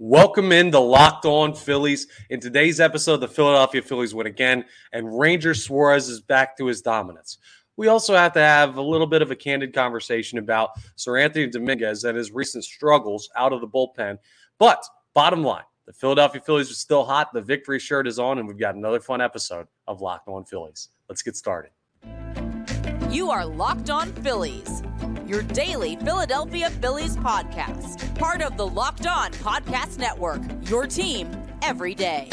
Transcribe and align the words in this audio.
Welcome 0.00 0.52
in 0.52 0.70
the 0.70 0.80
Locked 0.80 1.24
On 1.24 1.52
Phillies. 1.52 2.06
In 2.30 2.38
today's 2.38 2.78
episode, 2.78 3.16
the 3.16 3.26
Philadelphia 3.26 3.82
Phillies 3.82 4.14
win 4.14 4.28
again, 4.28 4.64
and 4.92 5.18
Ranger 5.18 5.54
Suarez 5.54 6.08
is 6.08 6.20
back 6.20 6.56
to 6.58 6.66
his 6.66 6.80
dominance. 6.80 7.38
We 7.76 7.88
also 7.88 8.14
have 8.14 8.32
to 8.34 8.40
have 8.40 8.76
a 8.76 8.80
little 8.80 9.08
bit 9.08 9.22
of 9.22 9.32
a 9.32 9.34
candid 9.34 9.74
conversation 9.74 10.38
about 10.38 10.70
Seranthony 10.96 11.50
Dominguez 11.50 12.04
and 12.04 12.16
his 12.16 12.30
recent 12.30 12.62
struggles 12.62 13.28
out 13.36 13.52
of 13.52 13.60
the 13.60 13.66
bullpen. 13.66 14.18
But 14.60 14.84
bottom 15.14 15.42
line, 15.42 15.64
the 15.84 15.92
Philadelphia 15.92 16.42
Phillies 16.42 16.70
are 16.70 16.74
still 16.74 17.04
hot. 17.04 17.32
The 17.32 17.42
victory 17.42 17.80
shirt 17.80 18.06
is 18.06 18.20
on, 18.20 18.38
and 18.38 18.46
we've 18.46 18.56
got 18.56 18.76
another 18.76 19.00
fun 19.00 19.20
episode 19.20 19.66
of 19.88 20.00
Locked 20.00 20.28
On 20.28 20.44
Phillies. 20.44 20.90
Let's 21.08 21.22
get 21.22 21.34
started. 21.34 21.72
You 23.10 23.32
are 23.32 23.44
Locked 23.44 23.90
On 23.90 24.12
Phillies 24.12 24.80
your 25.28 25.42
daily 25.42 25.96
Philadelphia 25.96 26.70
Phillies 26.70 27.16
podcast. 27.16 28.18
Part 28.18 28.40
of 28.40 28.56
the 28.56 28.66
Locked 28.66 29.06
On 29.06 29.30
Podcast 29.32 29.98
Network, 29.98 30.40
your 30.62 30.86
team 30.86 31.30
every 31.62 31.94
day. 31.94 32.30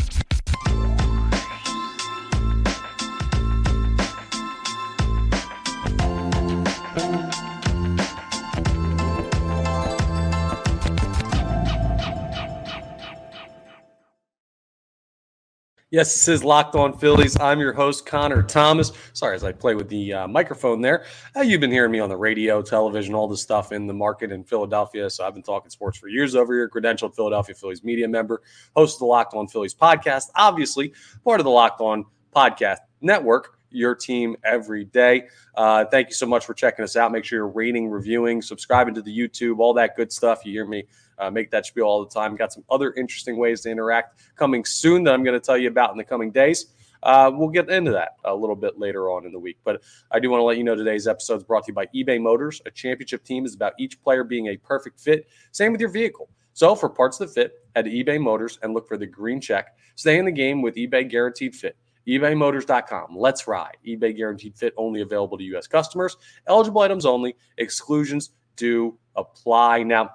Yes, 15.95 16.13
this 16.13 16.27
is 16.27 16.43
Locked 16.43 16.75
On 16.75 16.91
Phillies. 16.91 17.39
I'm 17.39 17.61
your 17.61 17.71
host, 17.71 18.05
Connor 18.05 18.43
Thomas. 18.43 18.91
Sorry, 19.13 19.33
as 19.33 19.45
I 19.45 19.53
play 19.53 19.75
with 19.75 19.87
the 19.87 20.11
uh, 20.11 20.27
microphone 20.27 20.81
there. 20.81 21.05
Uh, 21.33 21.39
you've 21.39 21.61
been 21.61 21.71
hearing 21.71 21.91
me 21.91 22.01
on 22.01 22.09
the 22.09 22.17
radio, 22.17 22.61
television, 22.61 23.15
all 23.15 23.29
the 23.29 23.37
stuff 23.37 23.71
in 23.71 23.87
the 23.87 23.93
market 23.93 24.29
in 24.29 24.43
Philadelphia. 24.43 25.09
So 25.09 25.25
I've 25.25 25.33
been 25.33 25.41
talking 25.41 25.69
sports 25.69 25.97
for 25.97 26.09
years 26.09 26.35
over 26.35 26.53
here. 26.53 26.67
Credentialed 26.67 27.15
Philadelphia 27.15 27.55
Phillies 27.55 27.81
media 27.81 28.09
member, 28.09 28.41
host 28.75 28.97
of 28.97 28.99
the 28.99 29.05
Locked 29.05 29.35
On 29.35 29.47
Phillies 29.47 29.73
podcast, 29.73 30.25
obviously 30.35 30.91
part 31.23 31.39
of 31.39 31.45
the 31.45 31.49
Locked 31.49 31.79
On 31.79 32.03
Podcast 32.35 32.79
Network 32.99 33.54
your 33.69 33.95
team 33.95 34.35
every 34.43 34.85
day. 34.85 35.27
Uh, 35.55 35.85
thank 35.85 36.09
you 36.09 36.13
so 36.13 36.25
much 36.25 36.45
for 36.45 36.53
checking 36.53 36.83
us 36.83 36.95
out. 36.95 37.11
Make 37.11 37.25
sure 37.25 37.39
you're 37.39 37.47
rating, 37.47 37.89
reviewing, 37.89 38.41
subscribing 38.41 38.93
to 38.95 39.01
the 39.01 39.15
YouTube, 39.15 39.59
all 39.59 39.73
that 39.73 39.95
good 39.95 40.11
stuff. 40.11 40.45
You 40.45 40.51
hear 40.53 40.65
me 40.65 40.85
uh, 41.17 41.29
make 41.29 41.51
that 41.51 41.65
spiel 41.65 41.85
all 41.85 42.03
the 42.03 42.13
time. 42.13 42.35
Got 42.35 42.53
some 42.53 42.63
other 42.69 42.93
interesting 42.93 43.37
ways 43.37 43.61
to 43.61 43.69
interact 43.69 44.19
coming 44.35 44.65
soon 44.65 45.03
that 45.05 45.13
I'm 45.13 45.23
going 45.23 45.39
to 45.39 45.45
tell 45.45 45.57
you 45.57 45.69
about 45.69 45.91
in 45.91 45.97
the 45.97 46.03
coming 46.03 46.31
days. 46.31 46.67
Uh, 47.03 47.31
we'll 47.33 47.49
get 47.49 47.69
into 47.69 47.91
that 47.91 48.15
a 48.23 48.33
little 48.35 48.55
bit 48.55 48.79
later 48.79 49.11
on 49.11 49.25
in 49.25 49.31
the 49.31 49.39
week. 49.39 49.57
But 49.63 49.83
I 50.11 50.19
do 50.19 50.29
want 50.29 50.41
to 50.41 50.45
let 50.45 50.57
you 50.57 50.63
know 50.63 50.75
today's 50.75 51.07
episode 51.07 51.37
is 51.37 51.43
brought 51.43 51.65
to 51.65 51.71
you 51.71 51.75
by 51.75 51.85
eBay 51.95 52.19
Motors. 52.19 52.61
A 52.65 52.71
championship 52.71 53.23
team 53.23 53.45
is 53.45 53.53
about 53.53 53.73
each 53.77 54.01
player 54.01 54.23
being 54.23 54.47
a 54.47 54.57
perfect 54.57 54.99
fit. 54.99 55.27
Same 55.51 55.71
with 55.71 55.81
your 55.81 55.91
vehicle. 55.91 56.29
So 56.53 56.73
for 56.73 56.89
parts 56.89 57.17
that 57.19 57.29
fit, 57.29 57.53
head 57.75 57.85
to 57.85 57.91
eBay 57.91 58.19
Motors 58.19 58.57
and 58.63 58.73
look 58.73 58.87
for 58.87 58.97
the 58.97 59.05
green 59.05 59.39
check. 59.39 59.75
Stay 59.95 60.17
in 60.17 60.25
the 60.25 60.31
game 60.31 60.61
with 60.61 60.75
eBay 60.75 61.07
Guaranteed 61.07 61.53
Fit. 61.53 61.77
ebaymotors.com. 62.07 63.15
Let's 63.15 63.47
ride. 63.47 63.77
eBay 63.85 64.15
Guaranteed 64.15 64.55
Fit 64.55 64.73
only 64.77 65.01
available 65.01 65.37
to 65.37 65.43
U.S. 65.45 65.67
customers. 65.67 66.17
Eligible 66.47 66.81
items 66.81 67.05
only. 67.05 67.35
Exclusions 67.57 68.31
do 68.55 68.97
apply. 69.15 69.83
Now, 69.83 70.11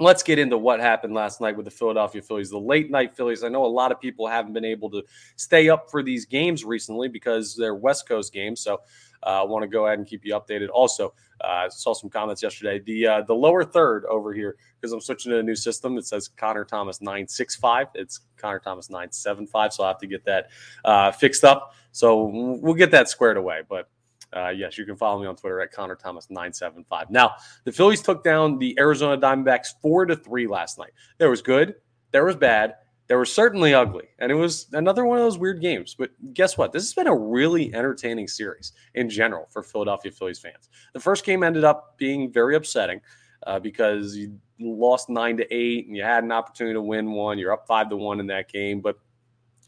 let's 0.00 0.22
get 0.22 0.38
into 0.38 0.56
what 0.56 0.80
happened 0.80 1.14
last 1.14 1.40
night 1.40 1.56
with 1.56 1.66
the 1.66 1.70
Philadelphia 1.70 2.22
Phillies, 2.22 2.50
the 2.50 2.58
late 2.58 2.90
night 2.90 3.14
Phillies. 3.14 3.44
I 3.44 3.48
know 3.48 3.64
a 3.64 3.66
lot 3.66 3.92
of 3.92 4.00
people 4.00 4.26
haven't 4.26 4.54
been 4.54 4.64
able 4.64 4.90
to 4.90 5.02
stay 5.36 5.68
up 5.68 5.90
for 5.90 6.02
these 6.02 6.24
games 6.24 6.64
recently 6.64 7.06
because 7.06 7.54
they're 7.54 7.74
West 7.74 8.08
Coast 8.08 8.32
games. 8.32 8.60
So 8.60 8.80
uh, 9.22 9.42
I 9.42 9.44
want 9.44 9.62
to 9.62 9.68
go 9.68 9.86
ahead 9.86 9.98
and 9.98 10.08
keep 10.08 10.24
you 10.24 10.34
updated. 10.34 10.68
Also, 10.72 11.12
I 11.42 11.66
uh, 11.66 11.70
saw 11.70 11.92
some 11.92 12.08
comments 12.08 12.42
yesterday. 12.42 12.80
The 12.80 13.06
uh, 13.06 13.22
the 13.22 13.34
lower 13.34 13.62
third 13.62 14.06
over 14.06 14.32
here 14.32 14.56
because 14.80 14.92
I'm 14.92 15.00
switching 15.00 15.32
to 15.32 15.38
a 15.38 15.42
new 15.42 15.54
system. 15.54 15.98
It 15.98 16.06
says 16.06 16.28
Connor 16.28 16.64
Thomas 16.64 17.02
nine 17.02 17.28
six 17.28 17.54
five. 17.54 17.88
It's 17.94 18.20
Connor 18.38 18.58
Thomas 18.58 18.88
nine 18.88 19.12
seven 19.12 19.46
five. 19.46 19.74
So 19.74 19.84
I 19.84 19.88
have 19.88 19.98
to 19.98 20.06
get 20.06 20.24
that 20.24 20.48
uh, 20.84 21.12
fixed 21.12 21.44
up. 21.44 21.74
So 21.92 22.24
we'll 22.24 22.74
get 22.74 22.90
that 22.92 23.10
squared 23.10 23.36
away. 23.36 23.60
But 23.68 23.88
uh, 24.34 24.48
yes, 24.50 24.78
you 24.78 24.84
can 24.84 24.96
follow 24.96 25.20
me 25.20 25.26
on 25.26 25.36
Twitter 25.36 25.60
at 25.60 25.72
Connor 25.72 25.96
Thomas 25.96 26.28
975. 26.30 27.10
Now, 27.10 27.32
the 27.64 27.72
Phillies 27.72 28.02
took 28.02 28.22
down 28.22 28.58
the 28.58 28.76
Arizona 28.78 29.20
Diamondbacks 29.20 29.68
four 29.82 30.06
to 30.06 30.16
three 30.16 30.46
last 30.46 30.78
night. 30.78 30.92
There 31.18 31.30
was 31.30 31.42
good, 31.42 31.74
there 32.12 32.24
was 32.24 32.36
bad, 32.36 32.74
there 33.08 33.18
was 33.18 33.32
certainly 33.32 33.74
ugly, 33.74 34.08
and 34.20 34.30
it 34.30 34.36
was 34.36 34.68
another 34.72 35.04
one 35.04 35.18
of 35.18 35.24
those 35.24 35.36
weird 35.36 35.60
games. 35.60 35.96
But 35.98 36.10
guess 36.32 36.56
what? 36.56 36.72
This 36.72 36.84
has 36.84 36.94
been 36.94 37.08
a 37.08 37.14
really 37.14 37.74
entertaining 37.74 38.28
series 38.28 38.72
in 38.94 39.10
general 39.10 39.48
for 39.50 39.64
Philadelphia 39.64 40.12
Phillies 40.12 40.38
fans. 40.38 40.68
The 40.92 41.00
first 41.00 41.24
game 41.24 41.42
ended 41.42 41.64
up 41.64 41.98
being 41.98 42.32
very 42.32 42.54
upsetting 42.54 43.00
uh, 43.48 43.58
because 43.58 44.16
you 44.16 44.38
lost 44.60 45.08
nine 45.08 45.36
to 45.38 45.54
eight, 45.54 45.88
and 45.88 45.96
you 45.96 46.04
had 46.04 46.22
an 46.22 46.30
opportunity 46.30 46.74
to 46.74 46.82
win 46.82 47.10
one. 47.10 47.36
You're 47.36 47.52
up 47.52 47.66
five 47.66 47.90
to 47.90 47.96
one 47.96 48.20
in 48.20 48.28
that 48.28 48.48
game, 48.48 48.80
but 48.80 48.96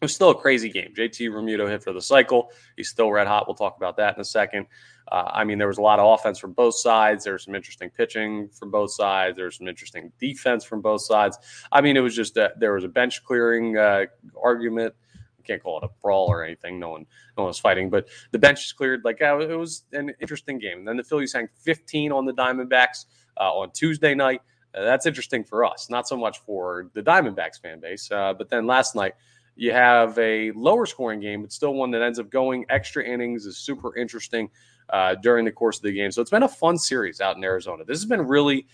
it 0.03 0.07
was 0.07 0.15
still 0.17 0.31
a 0.31 0.35
crazy 0.35 0.69
game. 0.69 0.93
JT 0.97 1.31
Realmuto 1.31 1.69
hit 1.69 1.81
for 1.81 1.93
the 1.93 2.03
cycle. 2.03 2.51
He's 2.77 2.89
still 2.89 3.13
red 3.13 3.29
hot. 3.29 3.47
We'll 3.47 3.55
talk 3.55 3.77
about 3.77 3.97
that 3.99 4.17
in 4.17 4.21
a 4.21 4.25
second. 4.25 4.67
Uh, 5.13 5.31
I 5.33 5.45
mean, 5.45 5.59
there 5.59 5.69
was 5.69 5.79
a 5.79 5.83
lot 5.83 6.01
of 6.01 6.19
offense 6.19 6.41
from 6.41 6.55
both 6.55 6.75
sides. 6.75 7.23
There 7.23 7.35
was 7.35 7.45
some 7.45 7.55
interesting 7.55 7.89
pitching 7.89 8.49
from 8.49 8.73
both 8.73 8.93
sides. 8.93 9.37
There 9.37 9.45
was 9.45 9.59
some 9.59 9.69
interesting 9.69 10.11
defense 10.19 10.65
from 10.65 10.81
both 10.81 11.03
sides. 11.03 11.39
I 11.71 11.83
mean, 11.83 11.97
it 11.97 12.01
was 12.01 12.17
just 12.17 12.37
a, 12.37 12.53
there 12.59 12.73
was 12.73 12.83
a 12.83 12.89
bench 12.89 13.23
clearing 13.23 13.79
uh, 13.79 14.07
argument. 14.43 14.93
I 15.39 15.43
can't 15.47 15.63
call 15.63 15.79
it 15.79 15.85
a 15.85 15.89
brawl 16.03 16.27
or 16.27 16.43
anything. 16.43 16.81
No 16.81 16.91
one, 16.91 17.07
no 17.39 17.45
one 17.45 17.51
was 17.51 17.61
fighting, 17.61 17.89
but 17.89 18.09
the 18.33 18.41
bench 18.41 18.65
is 18.65 18.73
cleared. 18.73 19.05
Like 19.05 19.23
uh, 19.23 19.39
it 19.39 19.55
was 19.55 19.85
an 19.93 20.13
interesting 20.21 20.59
game. 20.59 20.79
And 20.79 20.89
then 20.89 20.97
the 20.97 21.05
Phillies 21.05 21.33
hang 21.33 21.49
15 21.61 22.11
on 22.11 22.25
the 22.25 22.33
Diamondbacks 22.33 23.05
uh, 23.39 23.53
on 23.53 23.71
Tuesday 23.71 24.17
night. 24.17 24.43
Uh, 24.75 24.83
that's 24.83 25.07
interesting 25.07 25.45
for 25.45 25.65
us, 25.65 25.91
not 25.91 26.09
so 26.09 26.17
much 26.17 26.41
for 26.41 26.91
the 26.95 27.03
Diamondbacks 27.03 27.61
fan 27.63 27.79
base. 27.79 28.09
But 28.09 28.49
then 28.49 28.67
last 28.67 28.97
night 28.97 29.15
you 29.57 29.73
have 29.73 30.19
a 30.19 30.51
lower 30.53 30.87
scoring 30.87 31.21
game, 31.21 31.43
but 31.43 31.53
still 31.53 31.75
one 31.75 31.91
that 31.93 32.03
ends 32.03 32.19
up 32.19 32.31
going 32.31 32.65
extra 32.69 33.05
innings 33.05 33.47
is 33.47 33.59
super 33.59 33.97
interesting 33.97 34.49
uh, 34.91 35.15
during 35.17 35.45
the 35.45 35.53
course 35.53 35.77
of 35.79 35.83
the 35.83 35.93
game. 35.93 36.11
So 36.11 36.23
it's 36.23 36.31
been 36.31 36.43
a 36.43 36.49
fun 36.49 36.79
series 36.79 37.21
out 37.21 37.37
in 37.37 37.45
Arizona. 37.45 37.85
This 37.85 37.99
has 37.99 38.07
been 38.07 38.27
really, 38.27 38.67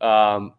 um, 0.00 0.54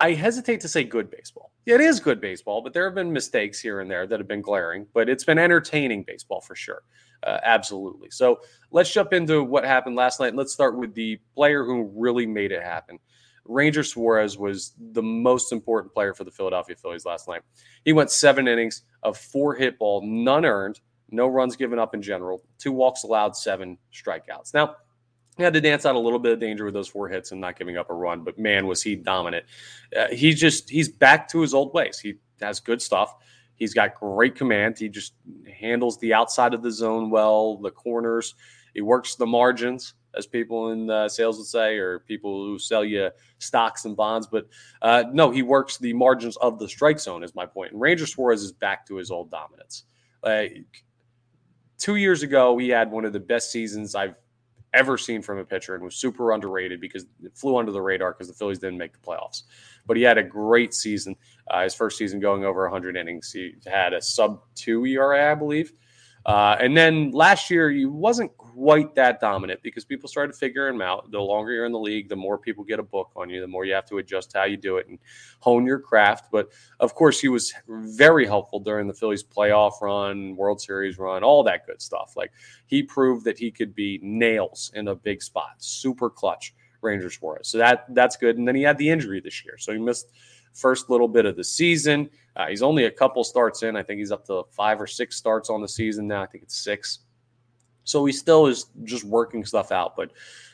I 0.00 0.12
hesitate 0.12 0.60
to 0.60 0.68
say 0.68 0.84
good 0.84 1.10
baseball. 1.10 1.52
It 1.64 1.80
is 1.80 2.00
good 2.00 2.20
baseball, 2.20 2.60
but 2.60 2.72
there 2.72 2.84
have 2.84 2.94
been 2.94 3.12
mistakes 3.12 3.60
here 3.60 3.80
and 3.80 3.90
there 3.90 4.06
that 4.06 4.18
have 4.18 4.26
been 4.26 4.42
glaring, 4.42 4.86
but 4.92 5.08
it's 5.08 5.24
been 5.24 5.38
entertaining 5.38 6.02
baseball 6.02 6.40
for 6.40 6.56
sure. 6.56 6.82
Uh, 7.22 7.38
absolutely. 7.44 8.10
So 8.10 8.40
let's 8.72 8.92
jump 8.92 9.12
into 9.12 9.44
what 9.44 9.64
happened 9.64 9.94
last 9.94 10.18
night. 10.18 10.34
Let's 10.34 10.52
start 10.52 10.76
with 10.76 10.92
the 10.94 11.20
player 11.34 11.64
who 11.64 11.92
really 11.94 12.26
made 12.26 12.50
it 12.50 12.62
happen. 12.62 12.98
Ranger 13.44 13.82
Suarez 13.82 14.38
was 14.38 14.72
the 14.92 15.02
most 15.02 15.52
important 15.52 15.92
player 15.92 16.14
for 16.14 16.24
the 16.24 16.30
Philadelphia 16.30 16.76
Phillies 16.76 17.04
last 17.04 17.28
night. 17.28 17.42
He 17.84 17.92
went 17.92 18.10
seven 18.10 18.46
innings 18.46 18.82
of 19.02 19.16
four 19.16 19.54
hit 19.54 19.78
ball, 19.78 20.02
none 20.04 20.44
earned, 20.44 20.80
no 21.10 21.26
runs 21.26 21.56
given 21.56 21.78
up 21.78 21.94
in 21.94 22.02
general, 22.02 22.42
two 22.58 22.72
walks 22.72 23.04
allowed, 23.04 23.36
seven 23.36 23.78
strikeouts. 23.92 24.54
Now, 24.54 24.76
he 25.36 25.42
had 25.42 25.54
to 25.54 25.60
dance 25.60 25.86
out 25.86 25.96
a 25.96 25.98
little 25.98 26.18
bit 26.18 26.32
of 26.32 26.40
danger 26.40 26.64
with 26.64 26.74
those 26.74 26.88
four 26.88 27.08
hits 27.08 27.32
and 27.32 27.40
not 27.40 27.58
giving 27.58 27.76
up 27.76 27.90
a 27.90 27.94
run, 27.94 28.22
but 28.22 28.38
man, 28.38 28.66
was 28.66 28.82
he 28.82 28.96
dominant. 28.96 29.46
Uh, 29.96 30.08
he's 30.08 30.38
just, 30.38 30.68
he's 30.68 30.88
back 30.88 31.28
to 31.28 31.40
his 31.40 31.54
old 31.54 31.72
ways. 31.72 31.98
He 31.98 32.14
has 32.40 32.60
good 32.60 32.82
stuff. 32.82 33.14
He's 33.56 33.74
got 33.74 33.94
great 33.94 34.34
command. 34.34 34.78
He 34.78 34.88
just 34.88 35.14
handles 35.58 35.98
the 36.00 36.12
outside 36.12 36.52
of 36.52 36.62
the 36.62 36.70
zone 36.70 37.10
well, 37.10 37.56
the 37.56 37.70
corners. 37.70 38.34
He 38.74 38.82
works 38.82 39.14
the 39.14 39.26
margins 39.26 39.94
as 40.16 40.26
people 40.26 40.70
in 40.70 40.90
uh, 40.90 41.08
sales 41.08 41.38
would 41.38 41.46
say, 41.46 41.76
or 41.76 42.00
people 42.00 42.44
who 42.44 42.58
sell 42.58 42.84
you 42.84 43.10
stocks 43.38 43.84
and 43.84 43.96
bonds. 43.96 44.26
But 44.26 44.48
uh, 44.82 45.04
no, 45.12 45.30
he 45.30 45.42
works 45.42 45.78
the 45.78 45.92
margins 45.92 46.36
of 46.38 46.58
the 46.58 46.68
strike 46.68 47.00
zone, 47.00 47.22
is 47.22 47.34
my 47.34 47.46
point. 47.46 47.72
And 47.72 47.80
Ranger 47.80 48.06
Suarez 48.06 48.42
is 48.42 48.52
back 48.52 48.86
to 48.86 48.96
his 48.96 49.10
old 49.10 49.30
dominance. 49.30 49.84
Like 50.22 50.84
two 51.78 51.96
years 51.96 52.22
ago, 52.22 52.56
he 52.58 52.68
had 52.68 52.90
one 52.90 53.04
of 53.04 53.12
the 53.12 53.20
best 53.20 53.50
seasons 53.50 53.94
I've 53.94 54.14
ever 54.74 54.96
seen 54.96 55.20
from 55.20 55.38
a 55.38 55.44
pitcher 55.44 55.74
and 55.74 55.84
was 55.84 55.96
super 55.96 56.32
underrated 56.32 56.80
because 56.80 57.04
it 57.22 57.36
flew 57.36 57.56
under 57.58 57.72
the 57.72 57.80
radar 57.80 58.12
because 58.12 58.28
the 58.28 58.34
Phillies 58.34 58.58
didn't 58.58 58.78
make 58.78 58.92
the 58.92 58.98
playoffs. 58.98 59.42
But 59.86 59.96
he 59.96 60.02
had 60.02 60.18
a 60.18 60.22
great 60.22 60.72
season. 60.74 61.16
Uh, 61.50 61.64
his 61.64 61.74
first 61.74 61.98
season 61.98 62.20
going 62.20 62.44
over 62.44 62.62
100 62.62 62.96
innings. 62.96 63.32
He 63.32 63.54
had 63.66 63.92
a 63.92 64.00
sub 64.00 64.42
two 64.54 64.86
ERA, 64.86 65.32
I 65.32 65.34
believe. 65.34 65.72
Uh, 66.24 66.56
and 66.60 66.76
then 66.76 67.10
last 67.10 67.50
year, 67.50 67.70
he 67.70 67.84
wasn't 67.84 68.36
quite 68.54 68.94
that 68.94 69.20
dominant 69.20 69.60
because 69.62 69.84
people 69.84 70.08
started 70.08 70.34
figuring 70.34 70.74
him 70.74 70.82
out. 70.82 71.10
The 71.10 71.20
longer 71.20 71.52
you're 71.52 71.64
in 71.64 71.72
the 71.72 71.78
league, 71.78 72.08
the 72.08 72.16
more 72.16 72.38
people 72.38 72.64
get 72.64 72.78
a 72.78 72.82
book 72.82 73.10
on 73.16 73.30
you, 73.30 73.40
the 73.40 73.46
more 73.46 73.64
you 73.64 73.72
have 73.74 73.86
to 73.86 73.98
adjust 73.98 74.32
how 74.34 74.44
you 74.44 74.56
do 74.56 74.76
it 74.76 74.88
and 74.88 74.98
hone 75.40 75.66
your 75.66 75.78
craft. 75.78 76.30
But 76.30 76.50
of 76.80 76.94
course, 76.94 77.20
he 77.20 77.28
was 77.28 77.52
very 77.68 78.26
helpful 78.26 78.60
during 78.60 78.86
the 78.86 78.94
Phillies 78.94 79.24
playoff 79.24 79.80
run, 79.80 80.36
World 80.36 80.60
Series 80.60 80.98
run, 80.98 81.24
all 81.24 81.42
that 81.44 81.66
good 81.66 81.80
stuff. 81.80 82.14
Like 82.16 82.32
he 82.66 82.82
proved 82.82 83.24
that 83.24 83.38
he 83.38 83.50
could 83.50 83.74
be 83.74 83.98
nails 84.02 84.70
in 84.74 84.88
a 84.88 84.94
big 84.94 85.22
spot, 85.22 85.54
super 85.58 86.10
clutch. 86.10 86.54
Ranger 86.82 87.10
Suarez. 87.10 87.46
So 87.46 87.58
that 87.58 87.86
that's 87.94 88.16
good. 88.16 88.38
And 88.38 88.46
then 88.48 88.56
he 88.56 88.62
had 88.62 88.76
the 88.76 88.88
injury 88.90 89.20
this 89.20 89.44
year. 89.44 89.56
So 89.56 89.72
he 89.72 89.78
missed 89.78 90.10
first 90.52 90.90
little 90.90 91.08
bit 91.08 91.24
of 91.24 91.36
the 91.36 91.44
season. 91.44 92.10
Uh, 92.36 92.48
he's 92.48 92.62
only 92.62 92.84
a 92.84 92.90
couple 92.90 93.24
starts 93.24 93.62
in. 93.62 93.76
I 93.76 93.82
think 93.82 93.98
he's 93.98 94.12
up 94.12 94.24
to 94.26 94.42
five 94.50 94.80
or 94.80 94.86
six 94.86 95.16
starts 95.16 95.50
on 95.50 95.62
the 95.62 95.68
season 95.68 96.06
now. 96.06 96.22
I 96.22 96.26
think 96.26 96.44
it's 96.44 96.56
six. 96.56 97.00
So 97.84 98.04
he 98.04 98.12
still 98.12 98.46
is 98.46 98.66
just 98.84 99.04
working 99.04 99.44
stuff 99.44 99.72
out. 99.72 99.96
But 99.96 100.12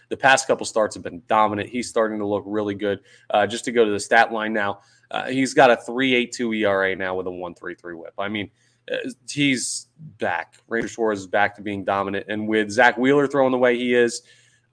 the 0.08 0.16
past 0.16 0.46
couple 0.46 0.66
starts 0.66 0.94
have 0.94 1.04
been 1.04 1.22
dominant. 1.28 1.68
He's 1.68 1.88
starting 1.88 2.18
to 2.18 2.26
look 2.26 2.44
really 2.46 2.74
good. 2.74 3.00
Uh, 3.30 3.46
just 3.46 3.64
to 3.66 3.72
go 3.72 3.84
to 3.84 3.90
the 3.90 4.00
stat 4.00 4.32
line 4.32 4.52
now, 4.52 4.80
uh, 5.10 5.26
he's 5.28 5.54
got 5.54 5.70
a 5.70 5.76
3.82 5.76 6.60
ERA 6.60 6.96
now 6.96 7.14
with 7.14 7.26
a 7.26 7.30
1.33 7.30 7.96
WHIP. 7.96 8.14
I 8.18 8.28
mean, 8.28 8.50
uh, 8.90 8.96
he's 9.28 9.88
back. 10.18 10.56
Ranger 10.68 10.88
Suarez 10.88 11.20
is 11.20 11.26
back 11.26 11.54
to 11.56 11.62
being 11.62 11.84
dominant, 11.84 12.26
and 12.28 12.48
with 12.48 12.70
Zack 12.70 12.96
Wheeler 12.96 13.26
throwing 13.26 13.52
the 13.52 13.58
way 13.58 13.76
he 13.76 13.94
is, 13.94 14.22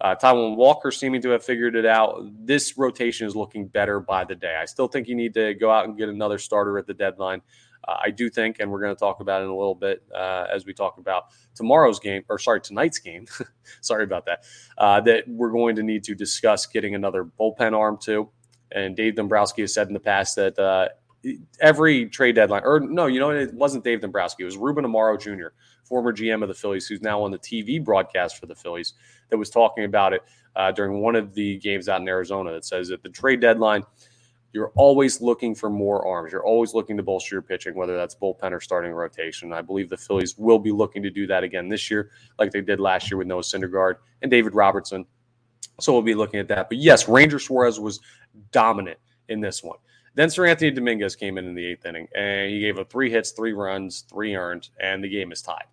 uh, 0.02 0.16
Taijuan 0.16 0.56
Walker 0.56 0.92
seeming 0.92 1.22
to 1.22 1.30
have 1.30 1.44
figured 1.44 1.76
it 1.76 1.86
out. 1.86 2.22
This 2.46 2.78
rotation 2.78 3.28
is 3.28 3.36
looking 3.36 3.68
better 3.68 4.00
by 4.00 4.26
the 4.26 4.36
day. 4.36 4.58
I 4.62 4.66
still 4.66 4.88
think 4.88 5.08
you 5.08 5.16
need 5.16 5.34
to 5.36 5.54
go 5.54 5.72
out 5.72 5.86
and 5.86 5.98
get 5.98 6.10
another 6.10 6.38
starter 6.38 6.78
at 6.78 6.86
the 6.86 6.94
deadline. 6.94 7.42
Uh, 7.88 7.98
I 8.04 8.12
do 8.12 8.30
think, 8.30 8.58
and 8.60 8.72
we're 8.72 8.82
going 8.82 8.96
to 8.96 9.00
talk 9.00 9.20
about 9.20 9.42
it 9.42 9.46
in 9.46 9.52
a 9.52 9.56
little 9.56 9.76
bit 9.76 10.04
uh, 10.14 10.48
as 10.54 10.66
we 10.66 10.74
talk 10.74 10.98
about 10.98 11.26
tomorrow's 11.54 12.00
game, 12.00 12.24
or 12.30 12.40
sorry, 12.40 12.62
tonight's 12.62 13.00
game. 13.00 13.26
sorry 13.82 14.04
about 14.04 14.26
that. 14.26 14.44
Uh, 14.78 15.02
that 15.02 15.28
we're 15.28 15.52
going 15.52 15.76
to 15.76 15.84
need 15.84 16.04
to 16.06 16.16
discuss 16.16 16.66
getting 16.66 16.96
another 16.96 17.24
bullpen 17.24 17.78
arm 17.78 17.98
too. 18.02 18.30
And 18.72 18.96
Dave 18.96 19.16
Dombrowski 19.16 19.62
has 19.62 19.74
said 19.74 19.88
in 19.88 19.94
the 19.94 20.00
past 20.00 20.36
that 20.36 20.58
uh, 20.58 20.90
every 21.60 22.08
trade 22.08 22.36
deadline, 22.36 22.64
or 22.66 22.80
no, 22.80 23.06
you 23.06 23.20
know, 23.20 23.30
it 23.30 23.54
wasn't 23.54 23.84
Dave 23.84 24.02
Dombrowski. 24.02 24.44
It 24.44 24.46
was 24.46 24.58
Ruben 24.58 24.86
Amaro 24.86 25.20
Jr., 25.20 25.48
former 25.84 26.12
GM 26.12 26.42
of 26.42 26.48
the 26.48 26.56
Phillies, 26.56 26.88
who's 26.88 27.02
now 27.02 27.22
on 27.22 27.32
the 27.32 27.40
TV 27.40 27.84
broadcast 27.84 28.40
for 28.40 28.48
the 28.48 28.56
Phillies, 28.56 28.94
that 29.30 29.38
was 29.38 29.50
talking 29.50 29.86
about 29.86 30.14
it 30.14 30.22
uh, 30.56 30.72
during 30.72 31.00
one 31.02 31.16
of 31.16 31.34
the 31.34 31.58
games 31.58 31.90
out 31.90 32.02
in 32.02 32.08
Arizona. 32.08 32.52
That 32.52 32.66
says 32.66 32.92
at 32.92 33.04
the 33.04 33.10
trade 33.10 33.40
deadline, 33.40 33.84
you're 34.56 34.72
always 34.76 35.20
looking 35.20 35.54
for 35.54 35.70
more 35.70 36.08
arms. 36.08 36.32
You're 36.32 36.46
always 36.46 36.74
looking 36.74 36.96
to 36.96 37.04
bolster 37.04 37.36
your 37.36 37.42
pitching, 37.42 37.76
whether 37.76 37.98
that's 37.98 38.16
bullpen 38.16 38.54
or 38.54 38.62
starting 38.62 38.94
rotation. 38.94 39.52
I 39.52 39.62
believe 39.62 39.90
the 39.90 39.98
Phillies 39.98 40.38
will 40.38 40.60
be 40.60 40.72
looking 40.72 41.04
to 41.04 41.10
do 41.10 41.28
that 41.28 41.44
again 41.44 41.68
this 41.68 41.92
year, 41.92 42.12
like 42.40 42.52
they 42.52 42.62
did 42.62 42.80
last 42.80 43.12
year 43.12 43.18
with 43.18 43.28
Noah 43.28 43.42
Syndergaard 43.42 43.96
and 44.22 44.32
David 44.32 44.56
Robertson. 44.56 45.06
So 45.82 45.92
we'll 45.92 46.04
be 46.04 46.16
looking 46.16 46.40
at 46.40 46.48
that. 46.48 46.70
But 46.70 46.78
yes, 46.78 47.10
Ranger 47.10 47.38
Suarez 47.38 47.82
was 47.82 48.00
dominant 48.54 48.98
in 49.28 49.42
this 49.42 49.62
one. 49.62 49.78
Then 50.14 50.30
Seranthony 50.30 50.74
Dominguez 50.74 51.18
came 51.18 51.38
in 51.38 51.46
in 51.46 51.54
the 51.54 51.66
eighth 51.66 51.86
inning, 51.86 52.08
and 52.16 52.50
he 52.50 52.62
gave 52.62 52.80
up 52.80 52.90
three 52.90 53.12
hits, 53.12 53.32
three 53.32 53.52
runs, 53.52 54.06
three 54.10 54.38
earned, 54.38 54.70
and 54.80 55.04
the 55.04 55.10
game 55.10 55.34
is 55.34 55.42
tied. 55.42 55.66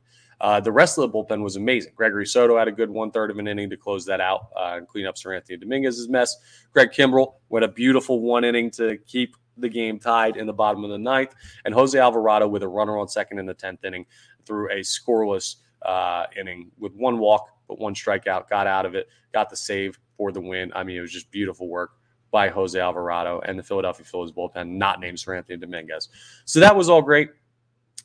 Uh, 0.43 0.59
the 0.59 0.73
rest 0.73 0.99
of 0.99 1.03
the 1.03 1.17
bullpen 1.17 1.41
was 1.41 1.55
amazing. 1.55 1.93
Gregory 1.95 2.27
Soto 2.27 2.59
had 2.59 2.67
a 2.67 2.73
good 2.73 2.91
one 2.91 3.13
third 3.13 3.31
of 3.31 3.39
an 3.39 3.47
inning 3.47 3.71
to 3.71 3.77
close 3.77 4.05
that 4.07 4.21
out 4.21 4.49
uh, 4.57 4.75
and 4.77 4.89
clean 4.89 5.07
up 5.07 5.15
Seranthony 5.15 5.59
Dominguez's 5.59 6.09
mess. 6.09 6.37
Craig 6.73 6.91
Kimbrel 6.91 7.35
went 7.49 7.65
a 7.65 7.69
beautiful 7.69 8.21
one 8.21 8.45
inning 8.45 8.69
to 8.73 8.99
keep 9.07 9.37
the 9.57 9.69
game 9.69 10.01
tied 10.01 10.37
in 10.37 10.47
the 10.47 10.53
bottom 10.53 10.83
of 10.83 10.91
the 10.91 10.99
ninth. 10.99 11.35
And 11.65 11.73
Jose 11.73 11.97
Alvarado 11.97 12.49
with 12.49 12.65
a 12.65 12.69
runner 12.69 12.99
on 12.99 13.07
second 13.07 13.39
in 13.39 13.47
the 13.47 13.55
10th 13.55 13.85
inning 13.85 14.05
through 14.45 14.71
a 14.73 14.81
scoreless 14.81 15.57
uh, 15.83 16.27
inning 16.37 16.73
with 16.77 16.93
one 16.95 17.19
walk, 17.19 17.49
but 17.69 17.79
one 17.79 17.95
strikeout, 17.95 18.49
got 18.49 18.67
out 18.67 18.85
of 18.85 18.97
it, 18.97 19.09
got 19.33 19.49
the 19.49 19.57
save 19.57 19.97
for 20.17 20.33
the 20.33 20.41
win. 20.41 20.73
I 20.75 20.83
mean, 20.83 20.97
it 20.97 21.01
was 21.01 21.13
just 21.13 21.31
beautiful 21.31 21.69
work 21.69 21.93
by 22.33 22.49
Jose 22.49 22.79
Alvarado 22.79 23.41
and 23.45 23.57
the 23.59 23.63
Philadelphia 23.63 24.05
Phillies 24.05 24.33
bullpen, 24.33 24.71
not 24.71 24.99
named 24.99 25.19
Seranthony 25.19 25.61
Dominguez. 25.61 26.09
So 26.47 26.59
that 26.61 26.75
was 26.75 26.89
all 26.89 27.03
great. 27.03 27.31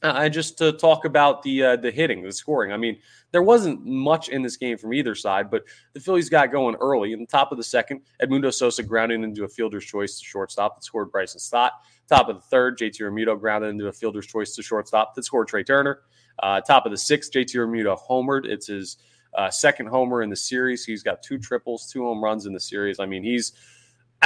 Uh, 0.03 0.29
just 0.29 0.59
to 0.59 0.73
talk 0.73 1.05
about 1.05 1.41
the 1.41 1.63
uh, 1.63 1.75
the 1.75 1.89
hitting, 1.89 2.21
the 2.21 2.31
scoring. 2.31 2.71
I 2.71 2.77
mean, 2.77 2.99
there 3.31 3.41
wasn't 3.41 3.83
much 3.83 4.29
in 4.29 4.44
this 4.44 4.55
game 4.55 4.77
from 4.77 4.94
either 4.94 5.15
side, 5.15 5.49
but 5.49 5.63
the 5.94 5.99
Phillies 5.99 6.29
got 6.29 6.51
going 6.51 6.75
early. 6.75 7.13
In 7.13 7.19
the 7.19 7.25
top 7.25 7.51
of 7.51 7.57
the 7.57 7.63
second, 7.63 8.01
Edmundo 8.21 8.53
Sosa 8.53 8.83
grounded 8.83 9.23
into 9.23 9.44
a 9.44 9.47
fielder's 9.47 9.85
choice 9.85 10.19
to 10.19 10.23
shortstop 10.23 10.75
that 10.75 10.83
scored 10.83 11.11
Bryson 11.11 11.39
Stott. 11.39 11.73
Top 12.07 12.29
of 12.29 12.35
the 12.35 12.41
third, 12.44 12.77
JT 12.77 13.01
Realmuto 13.01 13.39
grounded 13.39 13.71
into 13.71 13.88
a 13.88 13.91
fielder's 13.91 14.27
choice 14.27 14.55
to 14.55 14.61
shortstop 14.61 15.15
that 15.15 15.23
scored 15.23 15.47
Trea 15.47 15.63
Turner. 15.63 16.01
Uh, 16.39 16.61
top 16.61 16.85
of 16.85 16.91
the 16.91 16.97
sixth, 16.97 17.31
JT 17.31 17.55
Realmuto 17.55 17.97
homered. 17.99 18.45
It's 18.45 18.67
his 18.67 18.97
uh, 19.33 19.49
second 19.49 19.88
homer 19.88 20.21
in 20.21 20.29
the 20.29 20.35
series. 20.35 20.85
He's 20.85 21.03
got 21.03 21.23
two 21.23 21.39
triples, 21.39 21.89
two 21.91 22.03
home 22.03 22.23
runs 22.23 22.45
in 22.45 22.53
the 22.53 22.59
series. 22.59 22.99
I 22.99 23.07
mean, 23.07 23.23
he's 23.23 23.53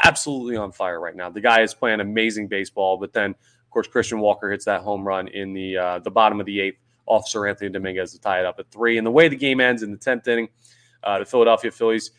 absolutely 0.03 0.57
on 0.57 0.71
fire 0.71 0.99
right 0.99 1.15
now. 1.15 1.29
The 1.29 1.41
guy 1.41 1.61
is 1.61 1.73
playing 1.73 2.01
amazing 2.01 2.47
baseball, 2.47 2.97
but 2.97 3.13
then 3.13 3.35
course, 3.71 3.87
Christian 3.87 4.19
Walker 4.19 4.51
hits 4.51 4.65
that 4.65 4.81
home 4.81 5.07
run 5.07 5.27
in 5.29 5.53
the 5.53 5.77
uh, 5.77 5.99
the 5.99 6.11
bottom 6.11 6.39
of 6.39 6.45
the 6.45 6.59
eighth 6.59 6.79
off 7.05 7.27
Seranthony 7.27 7.71
Dominguez 7.71 8.13
to 8.13 8.21
tie 8.21 8.39
it 8.39 8.45
up 8.45 8.59
at 8.59 8.69
three. 8.71 8.97
And 8.97 9.05
the 9.05 9.11
way 9.11 9.27
the 9.27 9.35
game 9.35 9.59
ends 9.59 9.83
in 9.83 9.91
the 9.91 9.97
tenth 9.97 10.27
inning, 10.27 10.49
uh, 11.03 11.19
the 11.19 11.25
Philadelphia 11.25 11.71
Phillies 11.71 12.11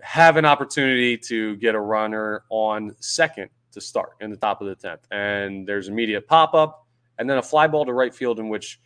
have 0.00 0.36
an 0.36 0.44
opportunity 0.44 1.16
to 1.16 1.56
get 1.56 1.74
a 1.74 1.80
runner 1.80 2.44
on 2.50 2.94
second 3.00 3.48
to 3.72 3.80
start 3.80 4.10
in 4.20 4.30
the 4.30 4.36
top 4.36 4.60
of 4.60 4.68
the 4.68 4.74
tenth, 4.74 5.06
and 5.10 5.66
there's 5.66 5.88
immediate 5.88 6.26
pop 6.28 6.54
up, 6.54 6.86
and 7.18 7.28
then 7.28 7.38
a 7.38 7.42
fly 7.42 7.66
ball 7.66 7.84
to 7.84 7.92
right 7.92 8.14
field 8.14 8.38
in 8.38 8.48
which 8.48 8.80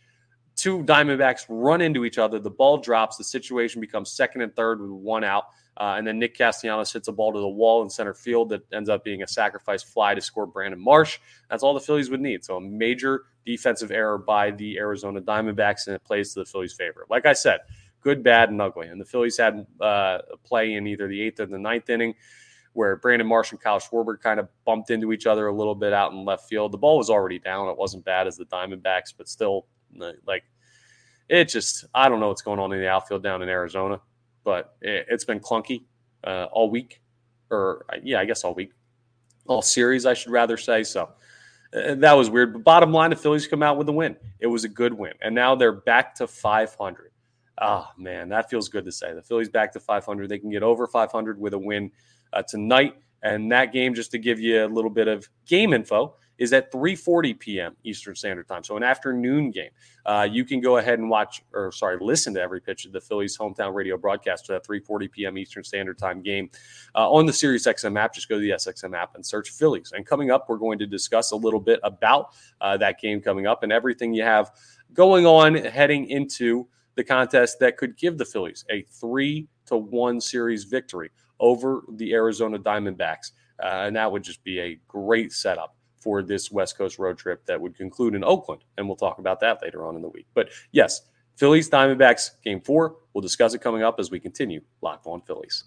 two 0.61 0.83
Diamondbacks 0.83 1.45
run 1.49 1.81
into 1.81 2.05
each 2.05 2.17
other. 2.17 2.39
The 2.39 2.49
ball 2.49 2.77
drops. 2.77 3.17
The 3.17 3.23
situation 3.23 3.81
becomes 3.81 4.11
second 4.11 4.41
and 4.41 4.55
third 4.55 4.81
with 4.81 4.91
one 4.91 5.23
out. 5.23 5.45
Uh, 5.77 5.95
and 5.97 6.05
then 6.05 6.19
Nick 6.19 6.37
Castellanos 6.37 6.91
hits 6.91 7.07
a 7.07 7.11
ball 7.11 7.31
to 7.31 7.39
the 7.39 7.47
wall 7.47 7.81
in 7.83 7.89
center 7.89 8.13
field 8.13 8.49
that 8.49 8.61
ends 8.73 8.89
up 8.89 9.03
being 9.03 9.23
a 9.23 9.27
sacrifice 9.27 9.81
fly 9.81 10.13
to 10.13 10.19
score 10.19 10.45
Brandon 10.45 10.79
Marsh. 10.79 11.19
That's 11.49 11.63
all 11.63 11.73
the 11.73 11.79
Phillies 11.79 12.09
would 12.09 12.19
need. 12.19 12.43
So 12.43 12.57
a 12.57 12.61
major 12.61 13.23
defensive 13.45 13.89
error 13.89 14.17
by 14.17 14.51
the 14.51 14.77
Arizona 14.77 15.21
Diamondbacks, 15.21 15.87
and 15.87 15.95
it 15.95 16.03
plays 16.03 16.33
to 16.33 16.39
the 16.39 16.45
Phillies' 16.45 16.73
favor. 16.73 17.05
Like 17.09 17.25
I 17.25 17.31
said, 17.31 17.61
good, 18.01 18.23
bad, 18.23 18.49
and 18.49 18.61
ugly. 18.61 18.87
And 18.87 18.99
the 18.99 19.05
Phillies 19.05 19.37
had 19.37 19.65
uh, 19.79 20.19
a 20.33 20.37
play 20.43 20.73
in 20.73 20.85
either 20.85 21.07
the 21.07 21.21
eighth 21.21 21.39
or 21.39 21.45
the 21.45 21.57
ninth 21.57 21.89
inning 21.89 22.13
where 22.73 22.95
Brandon 22.97 23.27
Marsh 23.27 23.51
and 23.51 23.59
Kyle 23.59 23.79
Schwarber 23.79 24.19
kind 24.19 24.39
of 24.39 24.47
bumped 24.65 24.91
into 24.91 25.11
each 25.11 25.25
other 25.25 25.47
a 25.47 25.55
little 25.55 25.75
bit 25.75 25.93
out 25.93 26.11
in 26.11 26.23
left 26.23 26.47
field. 26.47 26.71
The 26.71 26.77
ball 26.77 26.97
was 26.97 27.09
already 27.09 27.39
down. 27.39 27.67
It 27.67 27.77
wasn't 27.77 28.05
bad 28.05 28.27
as 28.27 28.37
the 28.37 28.45
Diamondbacks, 28.45 29.13
but 29.17 29.27
still, 29.27 29.65
like, 29.95 30.43
it 31.27 31.45
just, 31.45 31.85
I 31.93 32.09
don't 32.09 32.19
know 32.19 32.29
what's 32.29 32.41
going 32.41 32.59
on 32.59 32.71
in 32.73 32.79
the 32.79 32.89
outfield 32.89 33.23
down 33.23 33.41
in 33.41 33.49
Arizona 33.49 33.99
but 34.43 34.75
it, 34.81 35.07
has 35.09 35.25
been 35.25 35.39
clunky 35.39 35.83
uh, 36.23 36.47
all 36.51 36.69
week, 36.69 37.01
or 37.51 37.85
yeah, 38.03 38.19
I 38.19 38.25
guess 38.25 38.43
all 38.43 38.53
week, 38.53 38.71
all 39.47 39.61
series, 39.61 40.05
I 40.05 40.13
should 40.13 40.31
rather 40.31 40.57
say. 40.57 40.83
So 40.83 41.09
uh, 41.71 41.95
that 41.95 42.13
was 42.13 42.29
weird. 42.31 42.53
But 42.53 42.63
bottom 42.63 42.91
line, 42.91 43.11
the 43.11 43.15
Phillies 43.15 43.47
come 43.47 43.63
out 43.63 43.77
with 43.77 43.87
a 43.89 43.91
win. 43.91 44.15
It 44.39 44.47
was 44.47 44.63
a 44.63 44.69
good 44.69 44.93
win, 44.93 45.13
and 45.21 45.35
now 45.35 45.55
they're 45.55 45.71
back 45.71 46.15
to 46.15 46.27
500. 46.27 47.11
Oh 47.61 47.87
man, 47.97 48.29
that 48.29 48.49
feels 48.49 48.69
good 48.69 48.85
to 48.85 48.91
say. 48.91 49.13
The 49.13 49.21
Phillies 49.21 49.49
back 49.49 49.71
to 49.73 49.79
500. 49.79 50.29
They 50.29 50.39
can 50.39 50.49
get 50.49 50.63
over 50.63 50.87
500 50.87 51.39
with 51.39 51.53
a 51.53 51.59
win 51.59 51.91
uh, 52.33 52.41
tonight. 52.47 52.95
And 53.21 53.51
that 53.51 53.73
game, 53.73 53.93
just 53.93 54.11
to 54.11 54.17
give 54.17 54.39
you 54.39 54.65
a 54.65 54.67
little 54.67 54.89
bit 54.89 55.09
of 55.09 55.29
game 55.45 55.73
info, 55.73 56.15
is 56.39 56.53
at 56.53 56.71
3:40 56.71 57.37
p.m. 57.37 57.75
Eastern 57.83 58.15
Standard 58.15 58.47
Time. 58.47 58.63
So 58.63 58.77
an 58.77 58.83
afternoon 58.83 59.51
game. 59.51 59.69
Uh, 60.05 60.27
you 60.29 60.43
can 60.43 60.61
go 60.61 60.77
ahead 60.77 60.97
and 60.97 61.09
watch, 61.09 61.43
or 61.53 61.71
sorry, 61.71 61.97
listen 62.01 62.33
to 62.33 62.41
every 62.41 62.61
pitch 62.61 62.85
of 62.85 62.93
the 62.93 63.01
Phillies 63.01 63.37
hometown 63.37 63.75
radio 63.75 63.97
broadcast 63.97 64.47
for 64.47 64.53
that 64.53 64.65
3:40 64.65 65.11
p.m. 65.11 65.37
Eastern 65.37 65.63
Standard 65.63 65.99
Time 65.99 66.21
game 66.21 66.49
uh, 66.95 67.11
on 67.11 67.25
the 67.25 67.33
Sirius 67.33 67.67
XM 67.67 67.99
app. 67.99 68.15
Just 68.15 68.29
go 68.29 68.35
to 68.35 68.41
the 68.41 68.51
SXM 68.51 68.97
app 68.97 69.15
and 69.15 69.25
search 69.25 69.51
Phillies. 69.51 69.91
And 69.93 70.05
coming 70.05 70.31
up, 70.31 70.47
we're 70.47 70.57
going 70.57 70.79
to 70.79 70.87
discuss 70.87 71.31
a 71.31 71.35
little 71.35 71.59
bit 71.59 71.79
about 71.83 72.33
uh, 72.61 72.77
that 72.77 72.99
game 72.99 73.21
coming 73.21 73.45
up 73.45 73.63
and 73.63 73.71
everything 73.71 74.13
you 74.13 74.23
have 74.23 74.51
going 74.93 75.25
on 75.25 75.53
heading 75.55 76.09
into 76.09 76.67
the 76.95 77.03
contest 77.03 77.59
that 77.59 77.77
could 77.77 77.95
give 77.97 78.17
the 78.17 78.25
Phillies 78.25 78.65
a 78.71 78.81
three 78.83 79.47
to 79.65 79.77
one 79.77 80.19
series 80.19 80.63
victory 80.63 81.11
over 81.39 81.83
the 81.93 82.13
Arizona 82.13 82.57
Diamondbacks. 82.57 83.31
Uh, 83.61 83.83
and 83.85 83.95
that 83.95 84.11
would 84.11 84.23
just 84.23 84.43
be 84.43 84.59
a 84.59 84.79
great 84.87 85.31
setup 85.31 85.75
for 85.99 86.21
this 86.21 86.51
West 86.51 86.77
Coast 86.77 86.99
road 86.99 87.17
trip 87.17 87.45
that 87.45 87.59
would 87.59 87.75
conclude 87.75 88.15
in 88.15 88.23
Oakland. 88.23 88.63
And 88.77 88.87
we'll 88.87 88.95
talk 88.95 89.19
about 89.19 89.39
that 89.41 89.61
later 89.61 89.85
on 89.85 89.95
in 89.95 90.01
the 90.01 90.09
week. 90.09 90.27
But 90.33 90.49
yes, 90.71 91.01
Phillies 91.35 91.69
Diamondbacks 91.69 92.31
game 92.43 92.61
four. 92.61 92.97
We'll 93.13 93.21
discuss 93.21 93.53
it 93.53 93.59
coming 93.59 93.83
up 93.83 93.99
as 93.99 94.11
we 94.11 94.19
continue 94.19 94.61
Locked 94.81 95.07
on 95.07 95.21
Phillies. 95.21 95.65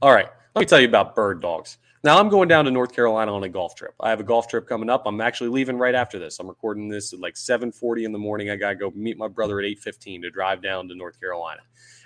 All 0.00 0.12
right, 0.12 0.28
let 0.54 0.60
me 0.60 0.66
tell 0.66 0.80
you 0.80 0.88
about 0.88 1.14
bird 1.14 1.40
dogs. 1.40 1.78
Now 2.04 2.18
I'm 2.18 2.28
going 2.28 2.48
down 2.48 2.64
to 2.64 2.70
North 2.72 2.92
Carolina 2.92 3.32
on 3.32 3.44
a 3.44 3.48
golf 3.48 3.76
trip. 3.76 3.94
I 4.00 4.10
have 4.10 4.18
a 4.18 4.24
golf 4.24 4.48
trip 4.48 4.66
coming 4.66 4.90
up. 4.90 5.04
I'm 5.06 5.20
actually 5.20 5.50
leaving 5.50 5.78
right 5.78 5.94
after 5.94 6.18
this. 6.18 6.40
I'm 6.40 6.48
recording 6.48 6.88
this 6.88 7.12
at 7.12 7.20
like 7.20 7.36
7:40 7.36 8.04
in 8.04 8.10
the 8.10 8.18
morning. 8.18 8.50
I 8.50 8.56
gotta 8.56 8.74
go 8.74 8.90
meet 8.96 9.16
my 9.16 9.28
brother 9.28 9.60
at 9.60 9.64
8:15 9.64 10.22
to 10.22 10.30
drive 10.30 10.60
down 10.60 10.88
to 10.88 10.96
North 10.96 11.20
Carolina. 11.20 11.60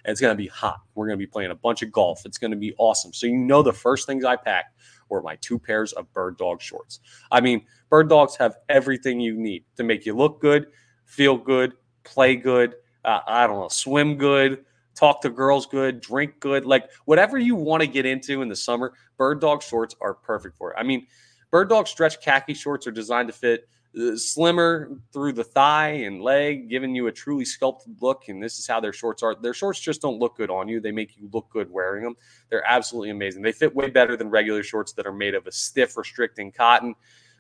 And 0.05 0.13
it's 0.13 0.21
gonna 0.21 0.35
be 0.35 0.49
hot. 0.49 0.81
We're 0.95 1.07
gonna 1.07 1.17
be 1.17 1.27
playing 1.27 1.51
a 1.51 1.55
bunch 1.55 1.81
of 1.81 1.91
golf. 1.93 2.27
It's 2.27 2.37
gonna 2.37 2.57
be 2.57 2.75
awesome. 2.77 3.15
So 3.15 3.27
you 3.27 3.39
know 3.39 3.63
the 3.63 3.73
first 3.73 4.07
things 4.07 4.23
I 4.23 4.37
packed 4.37 4.79
or 5.09 5.23
my 5.23 5.37
two 5.37 5.59
pairs 5.59 5.93
of 5.93 6.13
bird 6.13 6.37
dog 6.37 6.61
shorts. 6.61 7.01
I 7.31 7.41
mean, 7.41 7.65
bird 7.91 8.09
dogs 8.09 8.37
have 8.37 8.57
everything 8.69 9.21
you 9.21 9.35
need 9.37 9.65
to 9.77 9.85
make 9.85 10.07
you 10.07 10.15
look 10.15 10.41
good, 10.41 10.67
feel 11.05 11.37
good, 11.37 11.75
play 12.05 12.37
good. 12.37 12.75
Uh, 13.05 13.21
I 13.27 13.47
don't 13.47 13.61
know, 13.61 13.69
swim 13.69 14.17
good, 14.17 14.65
talk 14.95 15.21
to 15.23 15.31
girls 15.31 15.67
good, 15.67 16.01
drink 16.01 16.41
good, 16.41 16.65
like 16.65 16.91
whatever 17.05 17.39
you 17.39 17.55
want 17.55 17.83
to 17.83 17.87
get 17.87 18.05
into 18.07 18.43
in 18.43 18.49
the 18.49 18.57
summer, 18.57 18.95
bird 19.17 19.41
dog 19.41 19.63
shorts 19.63 19.95
are 20.01 20.15
perfect 20.15 20.57
for 20.57 20.73
it. 20.73 20.77
I 20.79 20.83
mean, 20.83 21.07
bird 21.51 21.69
dog 21.69 21.87
stretch 21.87 22.21
khaki 22.21 22.55
shorts 22.55 22.87
are 22.87 22.93
designed 22.93 23.29
to 23.29 23.35
fit 23.35 23.69
slimmer 24.17 25.01
through 25.13 25.33
the 25.33 25.45
thigh 25.45 25.89
and 25.89 26.23
leg, 26.23 26.69
giving 26.69 26.95
you 26.95 27.07
a 27.07 27.13
truly 27.13 27.45
sculpted 27.45 27.97
look. 28.01 28.29
And 28.29 28.43
this 28.43 28.59
is 28.59 28.67
how 28.67 28.81
their 28.81 28.93
shorts 28.93 29.23
are. 29.23 29.35
Their 29.35 29.55
shorts 29.55 29.81
just 29.81 30.03
don't 30.03 30.19
look 30.19 30.37
good 30.37 30.51
on 30.51 30.69
you; 30.69 30.81
they 30.81 30.93
make 30.93 31.17
you 31.17 31.29
look 31.33 31.49
good 31.51 31.71
wearing 31.71 32.05
them. 32.05 32.17
They're 32.51 32.67
absolutely 32.67 33.11
amazing. 33.11 33.43
They 33.43 33.53
fit 33.53 33.75
way 33.75 33.91
better 33.91 34.17
than 34.17 34.29
regular 34.29 34.63
shorts 34.63 34.93
that 34.95 35.07
are 35.07 35.13
made 35.13 35.35
of 35.35 35.47
a 35.47 35.53
stiff, 35.53 35.97
restricting 35.97 36.53
cotton. 36.53 36.95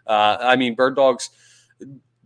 Uh, 0.06 0.38
I 0.40 0.56
mean, 0.56 0.74
Bird 0.74 0.96
Dogs. 0.96 1.30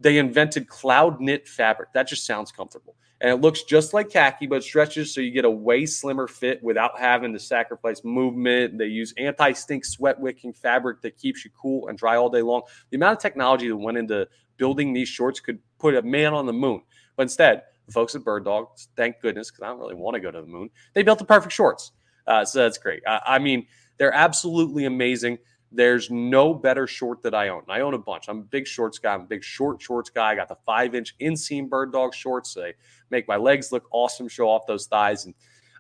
They 0.03 0.17
invented 0.17 0.67
cloud 0.67 1.21
knit 1.21 1.47
fabric. 1.47 1.93
That 1.93 2.09
just 2.09 2.25
sounds 2.25 2.51
comfortable. 2.51 2.95
And 3.21 3.31
it 3.31 3.41
looks 3.41 3.63
just 3.63 3.93
like 3.93 4.09
khaki, 4.09 4.47
but 4.47 4.65
stretches 4.65 5.13
so 5.13 5.21
you 5.21 5.31
get 5.31 5.45
a 5.45 5.51
way 5.51 5.85
slimmer 5.85 6.27
fit 6.27 6.63
without 6.63 6.99
having 6.99 7.33
to 7.35 7.39
sacrifice 7.39 8.03
movement. 8.03 8.79
They 8.79 8.87
use 8.87 9.13
anti 9.19 9.53
stink 9.53 9.85
sweat 9.85 10.19
wicking 10.19 10.55
fabric 10.55 11.03
that 11.03 11.19
keeps 11.19 11.45
you 11.45 11.51
cool 11.51 11.89
and 11.89 11.99
dry 11.99 12.17
all 12.17 12.31
day 12.31 12.43
long. 12.43 12.63
The 12.91 12.97
amount 12.97 13.19
of 13.19 13.23
technology 13.23 13.69
that 13.69 13.77
went 13.77 13.99
into 13.99 14.27
building 14.57 14.93
these 14.93 15.09
shorts 15.09 15.39
could 15.41 15.59
put 15.79 15.95
a 15.95 16.03
man 16.03 16.33
on 16.33 16.47
the 16.47 16.53
moon. 16.53 16.83
But 17.17 17.25
instead, 17.25 17.63
the 17.87 17.93
folks 17.93 18.15
at 18.15 18.25
Bird 18.25 18.45
Dogs, 18.45 18.89
thank 18.97 19.21
goodness, 19.21 19.51
because 19.51 19.65
I 19.65 19.69
don't 19.69 19.81
really 19.81 19.95
want 19.95 20.15
to 20.15 20.21
go 20.21 20.31
to 20.31 20.41
the 20.41 20.47
moon, 20.47 20.71
they 20.95 21.03
built 21.03 21.19
the 21.19 21.25
perfect 21.25 21.53
shorts. 21.53 21.93
Uh, 22.27 22.45
so 22.45 22.61
that's 22.61 22.79
great. 22.79 23.03
I, 23.07 23.21
I 23.27 23.39
mean, 23.39 23.67
they're 23.99 24.15
absolutely 24.15 24.87
amazing. 24.87 25.39
There's 25.73 26.11
no 26.11 26.53
better 26.53 26.87
short 26.87 27.23
that 27.23 27.35
I 27.35 27.49
own. 27.49 27.63
I 27.69 27.81
own 27.81 27.95
a 27.95 27.99
bunch. 27.99 28.29
I'm 28.29 28.39
a 28.39 28.43
big 28.43 28.67
shorts 28.67 28.99
guy. 28.99 29.15
I'm 29.15 29.21
a 29.21 29.25
big 29.25 29.45
short 29.45 29.81
shorts 29.81 30.11
guy. 30.11 30.33
I 30.33 30.35
got 30.35 30.49
the 30.49 30.59
five 30.67 30.95
inch 30.95 31.17
inseam 31.21 31.69
bird 31.69 31.93
dog 31.93 32.13
shorts. 32.13 32.55
They 32.55 32.75
make 33.11 33.29
my 33.29 33.37
legs 33.37 33.71
look 33.71 33.85
awesome, 33.93 34.27
show 34.27 34.49
off 34.49 34.67
those 34.67 34.87
thighs. 34.87 35.27
And 35.27 35.35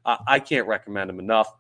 I 0.05 0.39
can't 0.39 0.67
recommend 0.67 1.11
them 1.11 1.19
enough. 1.19 1.53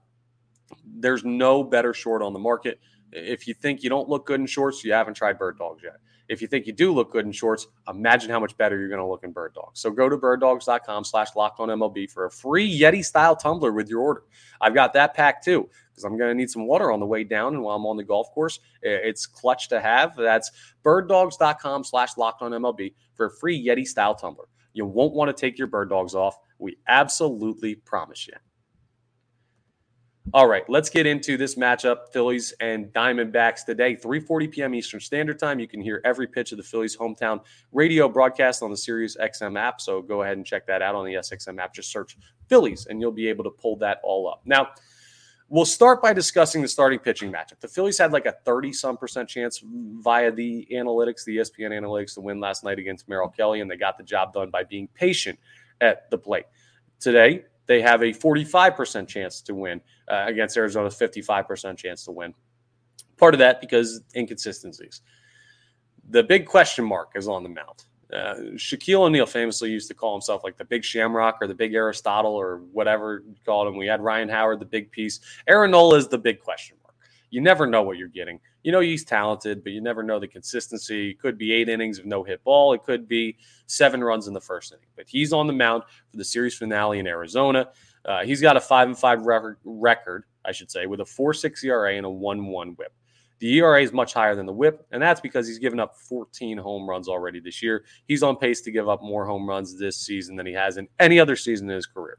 There's 0.84 1.24
no 1.24 1.64
better 1.64 1.92
short 1.92 2.22
on 2.22 2.32
the 2.32 2.38
market. 2.38 2.78
If 3.12 3.48
you 3.48 3.54
think 3.54 3.82
you 3.82 3.90
don't 3.90 4.08
look 4.08 4.26
good 4.26 4.38
in 4.38 4.46
shorts, 4.46 4.84
you 4.84 4.92
haven't 4.92 5.14
tried 5.14 5.36
bird 5.36 5.58
dogs 5.58 5.82
yet. 5.82 5.96
If 6.30 6.40
you 6.40 6.46
think 6.46 6.68
you 6.68 6.72
do 6.72 6.92
look 6.92 7.10
good 7.10 7.26
in 7.26 7.32
shorts, 7.32 7.66
imagine 7.88 8.30
how 8.30 8.38
much 8.38 8.56
better 8.56 8.78
you're 8.78 8.88
going 8.88 9.00
to 9.00 9.06
look 9.06 9.24
in 9.24 9.32
bird 9.32 9.52
dogs. 9.52 9.80
So 9.80 9.90
go 9.90 10.08
to 10.08 10.16
birddogs.com 10.16 11.02
slash 11.02 11.34
locked 11.34 11.58
on 11.58 11.70
MLB 11.70 12.08
for 12.08 12.26
a 12.26 12.30
free 12.30 12.70
Yeti 12.80 13.04
style 13.04 13.34
tumbler 13.34 13.72
with 13.72 13.88
your 13.88 14.00
order. 14.00 14.22
I've 14.60 14.72
got 14.72 14.92
that 14.92 15.12
pack 15.14 15.42
too 15.42 15.68
because 15.90 16.04
I'm 16.04 16.16
going 16.16 16.30
to 16.30 16.34
need 16.36 16.48
some 16.48 16.68
water 16.68 16.92
on 16.92 17.00
the 17.00 17.06
way 17.06 17.24
down 17.24 17.54
and 17.54 17.64
while 17.64 17.74
I'm 17.74 17.84
on 17.84 17.96
the 17.96 18.04
golf 18.04 18.30
course. 18.30 18.60
It's 18.80 19.26
clutch 19.26 19.68
to 19.70 19.80
have. 19.80 20.14
That's 20.14 20.52
birddogs.com 20.84 21.82
slash 21.82 22.16
locked 22.16 22.42
on 22.42 22.52
MLB 22.52 22.94
for 23.16 23.26
a 23.26 23.30
free 23.30 23.66
Yeti 23.66 23.84
style 23.84 24.14
tumbler. 24.14 24.46
You 24.72 24.86
won't 24.86 25.14
want 25.14 25.36
to 25.36 25.40
take 25.40 25.58
your 25.58 25.66
bird 25.66 25.90
dogs 25.90 26.14
off. 26.14 26.38
We 26.60 26.76
absolutely 26.86 27.74
promise 27.74 28.28
you. 28.28 28.34
All 30.32 30.46
right, 30.46 30.68
let's 30.68 30.90
get 30.90 31.06
into 31.06 31.36
this 31.36 31.56
matchup, 31.56 32.12
Phillies 32.12 32.52
and 32.60 32.92
Diamondbacks 32.92 33.64
today, 33.64 33.96
3:40 33.96 34.52
p.m. 34.52 34.74
Eastern 34.74 35.00
Standard 35.00 35.40
Time. 35.40 35.58
You 35.58 35.66
can 35.66 35.80
hear 35.80 36.00
every 36.04 36.28
pitch 36.28 36.52
of 36.52 36.58
the 36.58 36.62
Phillies 36.62 36.96
hometown 36.96 37.40
radio 37.72 38.08
broadcast 38.08 38.62
on 38.62 38.70
the 38.70 38.76
Sirius 38.76 39.16
XM 39.16 39.58
app. 39.58 39.80
So 39.80 40.02
go 40.02 40.22
ahead 40.22 40.36
and 40.36 40.46
check 40.46 40.66
that 40.66 40.82
out 40.82 40.94
on 40.94 41.04
the 41.04 41.14
SXM 41.14 41.58
app. 41.58 41.74
Just 41.74 41.90
search 41.90 42.16
Phillies, 42.48 42.86
and 42.86 43.00
you'll 43.00 43.10
be 43.10 43.28
able 43.28 43.42
to 43.44 43.50
pull 43.50 43.76
that 43.78 43.98
all 44.04 44.28
up. 44.28 44.42
Now, 44.44 44.68
we'll 45.48 45.64
start 45.64 46.00
by 46.00 46.12
discussing 46.12 46.62
the 46.62 46.68
starting 46.68 47.00
pitching 47.00 47.32
matchup. 47.32 47.58
The 47.58 47.68
Phillies 47.68 47.98
had 47.98 48.12
like 48.12 48.26
a 48.26 48.36
30 48.44 48.72
some 48.72 48.96
percent 48.98 49.28
chance 49.28 49.60
via 49.64 50.30
the 50.30 50.68
analytics, 50.70 51.24
the 51.24 51.38
ESPN 51.38 51.70
analytics, 51.72 52.14
to 52.14 52.20
win 52.20 52.38
last 52.38 52.62
night 52.62 52.78
against 52.78 53.08
Merrill 53.08 53.30
Kelly, 53.30 53.62
and 53.62 53.70
they 53.70 53.76
got 53.76 53.98
the 53.98 54.04
job 54.04 54.32
done 54.32 54.50
by 54.50 54.62
being 54.62 54.86
patient 54.94 55.40
at 55.80 56.08
the 56.10 56.18
plate. 56.18 56.44
Today, 57.00 57.46
they 57.70 57.80
have 57.80 58.02
a 58.02 58.06
45% 58.06 59.06
chance 59.06 59.40
to 59.42 59.54
win 59.54 59.80
uh, 60.08 60.24
against 60.26 60.56
Arizona's 60.56 60.98
55% 60.98 61.76
chance 61.76 62.04
to 62.04 62.10
win. 62.10 62.34
Part 63.16 63.32
of 63.32 63.38
that 63.38 63.60
because 63.60 64.00
inconsistencies. 64.16 65.02
The 66.08 66.24
big 66.24 66.46
question 66.46 66.84
mark 66.84 67.12
is 67.14 67.28
on 67.28 67.44
the 67.44 67.48
mound. 67.48 67.84
Uh, 68.12 68.56
Shaquille 68.56 69.02
O'Neal 69.02 69.24
famously 69.24 69.70
used 69.70 69.86
to 69.86 69.94
call 69.94 70.16
himself 70.16 70.42
like 70.42 70.56
the 70.56 70.64
big 70.64 70.82
Shamrock 70.82 71.38
or 71.40 71.46
the 71.46 71.54
big 71.54 71.72
Aristotle 71.72 72.34
or 72.34 72.56
whatever 72.72 73.22
you 73.24 73.36
called 73.46 73.68
him. 73.68 73.76
We 73.76 73.86
had 73.86 74.00
Ryan 74.00 74.28
Howard, 74.28 74.58
the 74.58 74.64
big 74.64 74.90
piece. 74.90 75.20
Aaron 75.46 75.70
Nola 75.70 75.98
is 75.98 76.08
the 76.08 76.18
big 76.18 76.40
question 76.40 76.76
mark. 76.82 76.89
You 77.30 77.40
never 77.40 77.66
know 77.66 77.82
what 77.82 77.96
you're 77.96 78.08
getting. 78.08 78.40
You 78.62 78.72
know 78.72 78.80
he's 78.80 79.04
talented, 79.04 79.62
but 79.62 79.72
you 79.72 79.80
never 79.80 80.02
know 80.02 80.18
the 80.18 80.28
consistency. 80.28 81.10
It 81.10 81.20
could 81.20 81.38
be 81.38 81.52
eight 81.52 81.68
innings 81.68 81.98
of 81.98 82.06
no 82.06 82.22
hit 82.22 82.42
ball. 82.44 82.74
It 82.74 82.82
could 82.82 83.08
be 83.08 83.38
seven 83.66 84.02
runs 84.02 84.26
in 84.26 84.34
the 84.34 84.40
first 84.40 84.72
inning. 84.72 84.86
But 84.96 85.06
he's 85.08 85.32
on 85.32 85.46
the 85.46 85.52
mound 85.52 85.84
for 86.10 86.16
the 86.16 86.24
series 86.24 86.56
finale 86.56 86.98
in 86.98 87.06
Arizona. 87.06 87.68
Uh, 88.04 88.24
he's 88.24 88.40
got 88.40 88.56
a 88.56 88.60
five 88.60 88.88
and 88.88 88.98
five 88.98 89.20
record, 89.24 90.24
I 90.44 90.52
should 90.52 90.70
say, 90.70 90.86
with 90.86 91.00
a 91.00 91.04
four 91.04 91.32
six 91.32 91.62
ERA 91.64 91.94
and 91.94 92.04
a 92.04 92.10
one 92.10 92.46
one 92.46 92.74
WHIP. 92.76 92.92
The 93.40 93.58
ERA 93.58 93.82
is 93.82 93.92
much 93.92 94.12
higher 94.12 94.34
than 94.34 94.44
the 94.44 94.52
WHIP, 94.52 94.86
and 94.90 95.02
that's 95.02 95.20
because 95.20 95.48
he's 95.48 95.58
given 95.58 95.80
up 95.80 95.96
14 95.96 96.58
home 96.58 96.86
runs 96.88 97.08
already 97.08 97.40
this 97.40 97.62
year. 97.62 97.84
He's 98.06 98.22
on 98.22 98.36
pace 98.36 98.60
to 98.62 98.70
give 98.70 98.86
up 98.86 99.02
more 99.02 99.24
home 99.24 99.48
runs 99.48 99.78
this 99.78 99.98
season 99.98 100.36
than 100.36 100.44
he 100.44 100.52
has 100.52 100.76
in 100.76 100.88
any 100.98 101.18
other 101.18 101.36
season 101.36 101.70
in 101.70 101.76
his 101.76 101.86
career. 101.86 102.18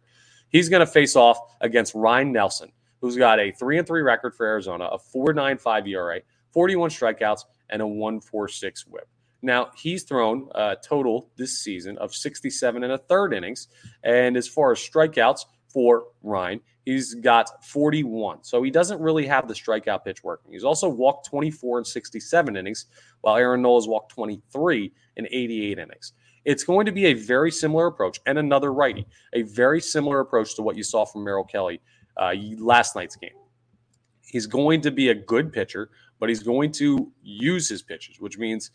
He's 0.49 0.67
going 0.67 0.79
to 0.79 0.87
face 0.87 1.15
off 1.15 1.37
against 1.61 1.93
Ryne 1.93 2.31
Nelson, 2.31 2.71
who's 3.01 3.17
got 3.17 3.39
a 3.39 3.51
three 3.51 3.77
and 3.77 3.87
three 3.87 4.01
record 4.01 4.35
for 4.35 4.45
Arizona, 4.45 4.85
a 4.85 4.97
4.95 4.97 5.87
ERA, 5.89 6.21
41 6.53 6.89
strikeouts, 6.89 7.41
and 7.69 7.81
a 7.81 7.85
1.46 7.85 8.87
WHIP. 8.87 9.07
Now 9.41 9.71
he's 9.75 10.03
thrown 10.03 10.49
a 10.53 10.77
total 10.81 11.29
this 11.35 11.59
season 11.59 11.97
of 11.97 12.13
67 12.13 12.83
and 12.83 12.93
a 12.93 12.97
third 12.97 13.33
innings, 13.33 13.67
and 14.03 14.37
as 14.37 14.47
far 14.47 14.71
as 14.71 14.79
strikeouts 14.79 15.45
for 15.67 16.03
Ryne, 16.21 16.61
he's 16.85 17.15
got 17.15 17.65
41. 17.65 18.43
So 18.43 18.61
he 18.61 18.69
doesn't 18.69 19.01
really 19.01 19.25
have 19.25 19.47
the 19.47 19.53
strikeout 19.53 20.03
pitch 20.03 20.23
working. 20.23 20.51
He's 20.51 20.63
also 20.63 20.89
walked 20.89 21.27
24 21.29 21.79
and 21.79 21.87
67 21.87 22.55
innings, 22.55 22.85
while 23.21 23.37
Aaron 23.37 23.61
Nola's 23.61 23.87
walked 23.87 24.11
23 24.13 24.91
and 25.17 25.27
88 25.31 25.79
innings. 25.79 26.13
It's 26.43 26.63
going 26.63 26.87
to 26.87 26.91
be 26.91 27.05
a 27.05 27.13
very 27.13 27.51
similar 27.51 27.87
approach, 27.87 28.19
and 28.25 28.37
another 28.37 28.73
righty, 28.73 29.07
a 29.33 29.43
very 29.43 29.79
similar 29.79 30.19
approach 30.19 30.55
to 30.55 30.61
what 30.61 30.75
you 30.75 30.83
saw 30.83 31.05
from 31.05 31.23
Merrill 31.23 31.43
Kelly 31.43 31.81
uh, 32.17 32.33
last 32.57 32.95
night's 32.95 33.15
game. 33.15 33.31
He's 34.25 34.47
going 34.47 34.81
to 34.81 34.91
be 34.91 35.09
a 35.09 35.15
good 35.15 35.51
pitcher, 35.51 35.89
but 36.19 36.29
he's 36.29 36.43
going 36.43 36.71
to 36.73 37.11
use 37.21 37.67
his 37.67 37.81
pitches, 37.81 38.19
which 38.19 38.37
means 38.37 38.71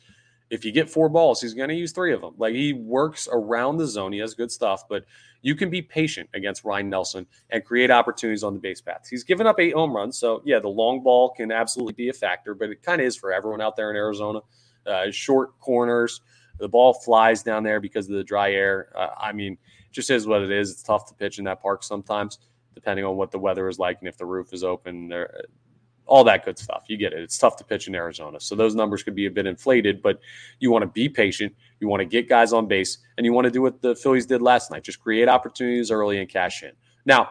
if 0.51 0.65
you 0.65 0.73
get 0.73 0.89
four 0.89 1.09
balls, 1.09 1.41
he's 1.41 1.55
going 1.55 1.69
to 1.71 1.75
use 1.75 1.93
three 1.93 2.13
of 2.13 2.21
them. 2.21 2.35
Like 2.39 2.55
he 2.55 2.73
works 2.73 3.29
around 3.31 3.79
the 3.79 3.87
zone. 3.87 4.13
He 4.13 4.19
has 4.21 4.35
good 4.35 4.51
stuff, 4.51 4.83
but 4.89 5.05
you 5.43 5.55
can 5.55 5.71
be 5.71 5.83
patient 5.83 6.29
against 6.35 6.65
Ryne 6.65 6.89
Nelson 6.89 7.27
and 7.51 7.65
create 7.65 7.91
opportunities 7.91 8.45
on 8.45 8.55
the 8.55 8.61
base 8.61 8.81
paths. 8.81 9.09
He's 9.09 9.25
given 9.25 9.47
up 9.47 9.59
eight 9.59 9.75
home 9.75 9.95
runs. 9.95 10.19
So, 10.19 10.43
yeah, 10.45 10.59
the 10.59 10.69
long 10.69 11.03
ball 11.03 11.31
can 11.31 11.51
absolutely 11.51 11.95
be 11.95 12.09
a 12.09 12.13
factor, 12.13 12.55
but 12.55 12.71
it 12.71 12.83
kind 12.83 13.01
of 13.01 13.07
is 13.07 13.17
for 13.17 13.33
everyone 13.33 13.61
out 13.61 13.77
there 13.77 13.91
in 13.91 13.97
Arizona. 13.97 14.41
Uh, 14.87 15.11
short 15.11 15.59
corners, 15.61 16.21
the 16.59 16.69
ball 16.69 16.95
flies 16.95 17.43
down 17.43 17.63
there 17.63 17.81
because 17.81 18.09
of 18.09 18.17
the 18.17 18.25
dry 18.25 18.53
air. 18.53 18.93
Uh, 18.97 19.09
I 19.19 19.33
mean, 19.33 19.59
just 19.91 20.11
is 20.11 20.27
what 20.27 20.43
it 20.43 20.51
is. 20.51 20.71
It's 20.71 20.83
tough 20.83 21.07
to 21.09 21.15
pitch 21.15 21.39
in 21.39 21.45
that 21.45 21.61
park 21.61 21.83
sometimes, 21.83 22.39
depending 22.77 23.07
on 23.07 23.17
what 23.17 23.31
the 23.33 23.39
weather 23.39 23.69
is 23.69 23.79
like 23.79 23.97
and 24.01 24.09
if 24.09 24.19
the 24.19 24.27
roof 24.27 24.53
is 24.53 24.63
open. 24.63 25.09
There, 25.09 25.43
all 26.05 26.23
that 26.23 26.45
good 26.45 26.59
stuff. 26.59 26.85
You 26.89 26.99
get 26.99 27.15
it. 27.15 27.21
It's 27.21 27.39
tough 27.39 27.57
to 27.57 27.65
pitch 27.65 27.89
in 27.89 27.95
Arizona. 27.95 28.39
So 28.39 28.55
those 28.55 28.75
numbers 28.75 29.03
could 29.03 29.15
be 29.15 29.27
a 29.27 29.31
bit 29.31 29.47
inflated, 29.47 30.03
but 30.03 30.21
you 30.61 30.71
want 30.71 30.83
to 30.83 30.87
be 30.87 31.09
patient. 31.09 31.55
You 31.81 31.89
want 31.89 32.01
to 32.01 32.05
get 32.05 32.29
guys 32.29 32.53
on 32.53 32.69
base, 32.69 32.99
and 33.17 33.25
you 33.25 33.33
want 33.33 33.47
to 33.47 33.51
do 33.51 33.63
what 33.63 33.81
the 33.81 33.97
Phillies 33.97 34.27
did 34.27 34.43
last 34.43 34.71
night 34.71 34.85
just 34.85 35.01
create 35.01 35.27
opportunities 35.27 35.91
early 35.91 36.21
and 36.21 36.29
cash 36.29 36.63
in. 36.63 36.73
Now, 37.07 37.31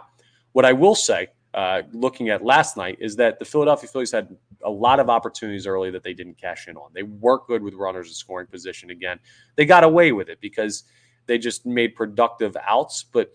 what 0.53 0.65
I 0.65 0.73
will 0.73 0.95
say, 0.95 1.27
uh, 1.53 1.83
looking 1.93 2.29
at 2.29 2.43
last 2.43 2.75
night, 2.75 2.97
is 2.99 3.15
that 3.17 3.37
the 3.37 3.45
Philadelphia 3.45 3.87
Phillies 3.87 4.11
had 4.11 4.35
a 4.63 4.69
lot 4.69 4.99
of 4.99 5.09
opportunities 5.09 5.67
early 5.67 5.91
that 5.91 6.03
they 6.03 6.13
didn't 6.13 6.37
cash 6.37 6.67
in 6.67 6.75
on. 6.75 6.89
They 6.93 7.03
weren't 7.03 7.45
good 7.47 7.61
with 7.61 7.75
runners 7.75 8.07
in 8.07 8.13
scoring 8.13 8.47
position 8.47 8.89
again. 8.89 9.19
They 9.55 9.65
got 9.65 9.83
away 9.83 10.11
with 10.11 10.27
it 10.27 10.41
because 10.41 10.83
they 11.27 11.37
just 11.37 11.65
made 11.65 11.95
productive 11.95 12.57
outs, 12.67 13.03
but 13.03 13.31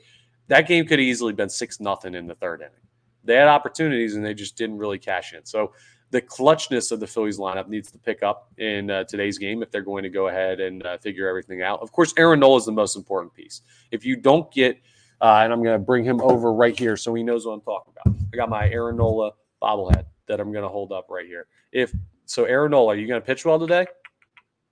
that 0.51 0.69
game 0.69 0.85
could 0.85 0.99
have 0.99 1.07
easily 1.07 1.33
been 1.33 1.49
6 1.49 1.81
nothing 1.81 2.15
in 2.15 2.27
the 2.27 2.35
third 2.35 2.61
inning 2.61 2.81
they 3.25 3.35
had 3.35 3.49
opportunities 3.49 4.17
and 4.17 4.25
they 4.25 4.35
just 4.35 4.57
didn't 4.57 4.79
really 4.79 4.99
cash 4.99 5.33
in. 5.33 5.45
So 5.45 5.73
the 6.11 6.21
clutchness 6.21 6.91
of 6.91 7.01
the 7.01 7.07
Phillies 7.07 7.39
lineup 7.39 7.69
needs 7.69 7.91
to 7.93 7.99
pick 7.99 8.23
up 8.23 8.53
in 8.59 8.91
uh, 8.91 9.05
today's 9.05 9.39
game 9.39 9.63
if 9.63 9.71
they're 9.71 9.83
going 9.83 10.03
to 10.03 10.09
go 10.09 10.29
ahead 10.29 10.61
and 10.61 10.85
uh, 10.85 10.99
figure 10.99 11.29
everything 11.29 11.63
out. 11.63 11.81
Of 11.81 11.93
course, 11.93 12.13
Aaron 12.17 12.41
Nola 12.41 12.57
is 12.57 12.65
the 12.65 12.73
most 12.73 12.97
important 12.97 13.33
piece. 13.33 13.63
If 13.91 14.05
you 14.05 14.17
don't 14.17 14.51
get, 14.53 14.81
uh, 15.21 15.41
and 15.45 15.53
I'm 15.53 15.63
going 15.63 15.79
to 15.79 15.85
bring 15.85 16.05
him 16.05 16.21
over 16.21 16.53
right 16.53 16.77
here 16.77 16.97
so 16.97 17.15
he 17.15 17.23
knows 17.23 17.47
what 17.47 17.53
I'm 17.53 17.61
talking 17.61 17.93
about. 17.95 18.17
I 18.33 18.37
got 18.37 18.49
my 18.49 18.69
Aaron 18.71 18.97
Nola 18.97 19.33
bobblehead 19.63 20.07
that 20.27 20.41
I'm 20.41 20.53
going 20.53 20.65
to 20.65 20.69
hold 20.69 20.93
up 20.93 21.07
right 21.11 21.27
here. 21.27 21.47
If 21.73 21.93
so, 22.25 22.45
Aaron 22.45 22.71
Nola, 22.71 22.95
are 22.95 22.97
you 22.97 23.07
going 23.07 23.21
to 23.21 23.27
pitch 23.27 23.45
well 23.45 23.59
today? 23.59 23.87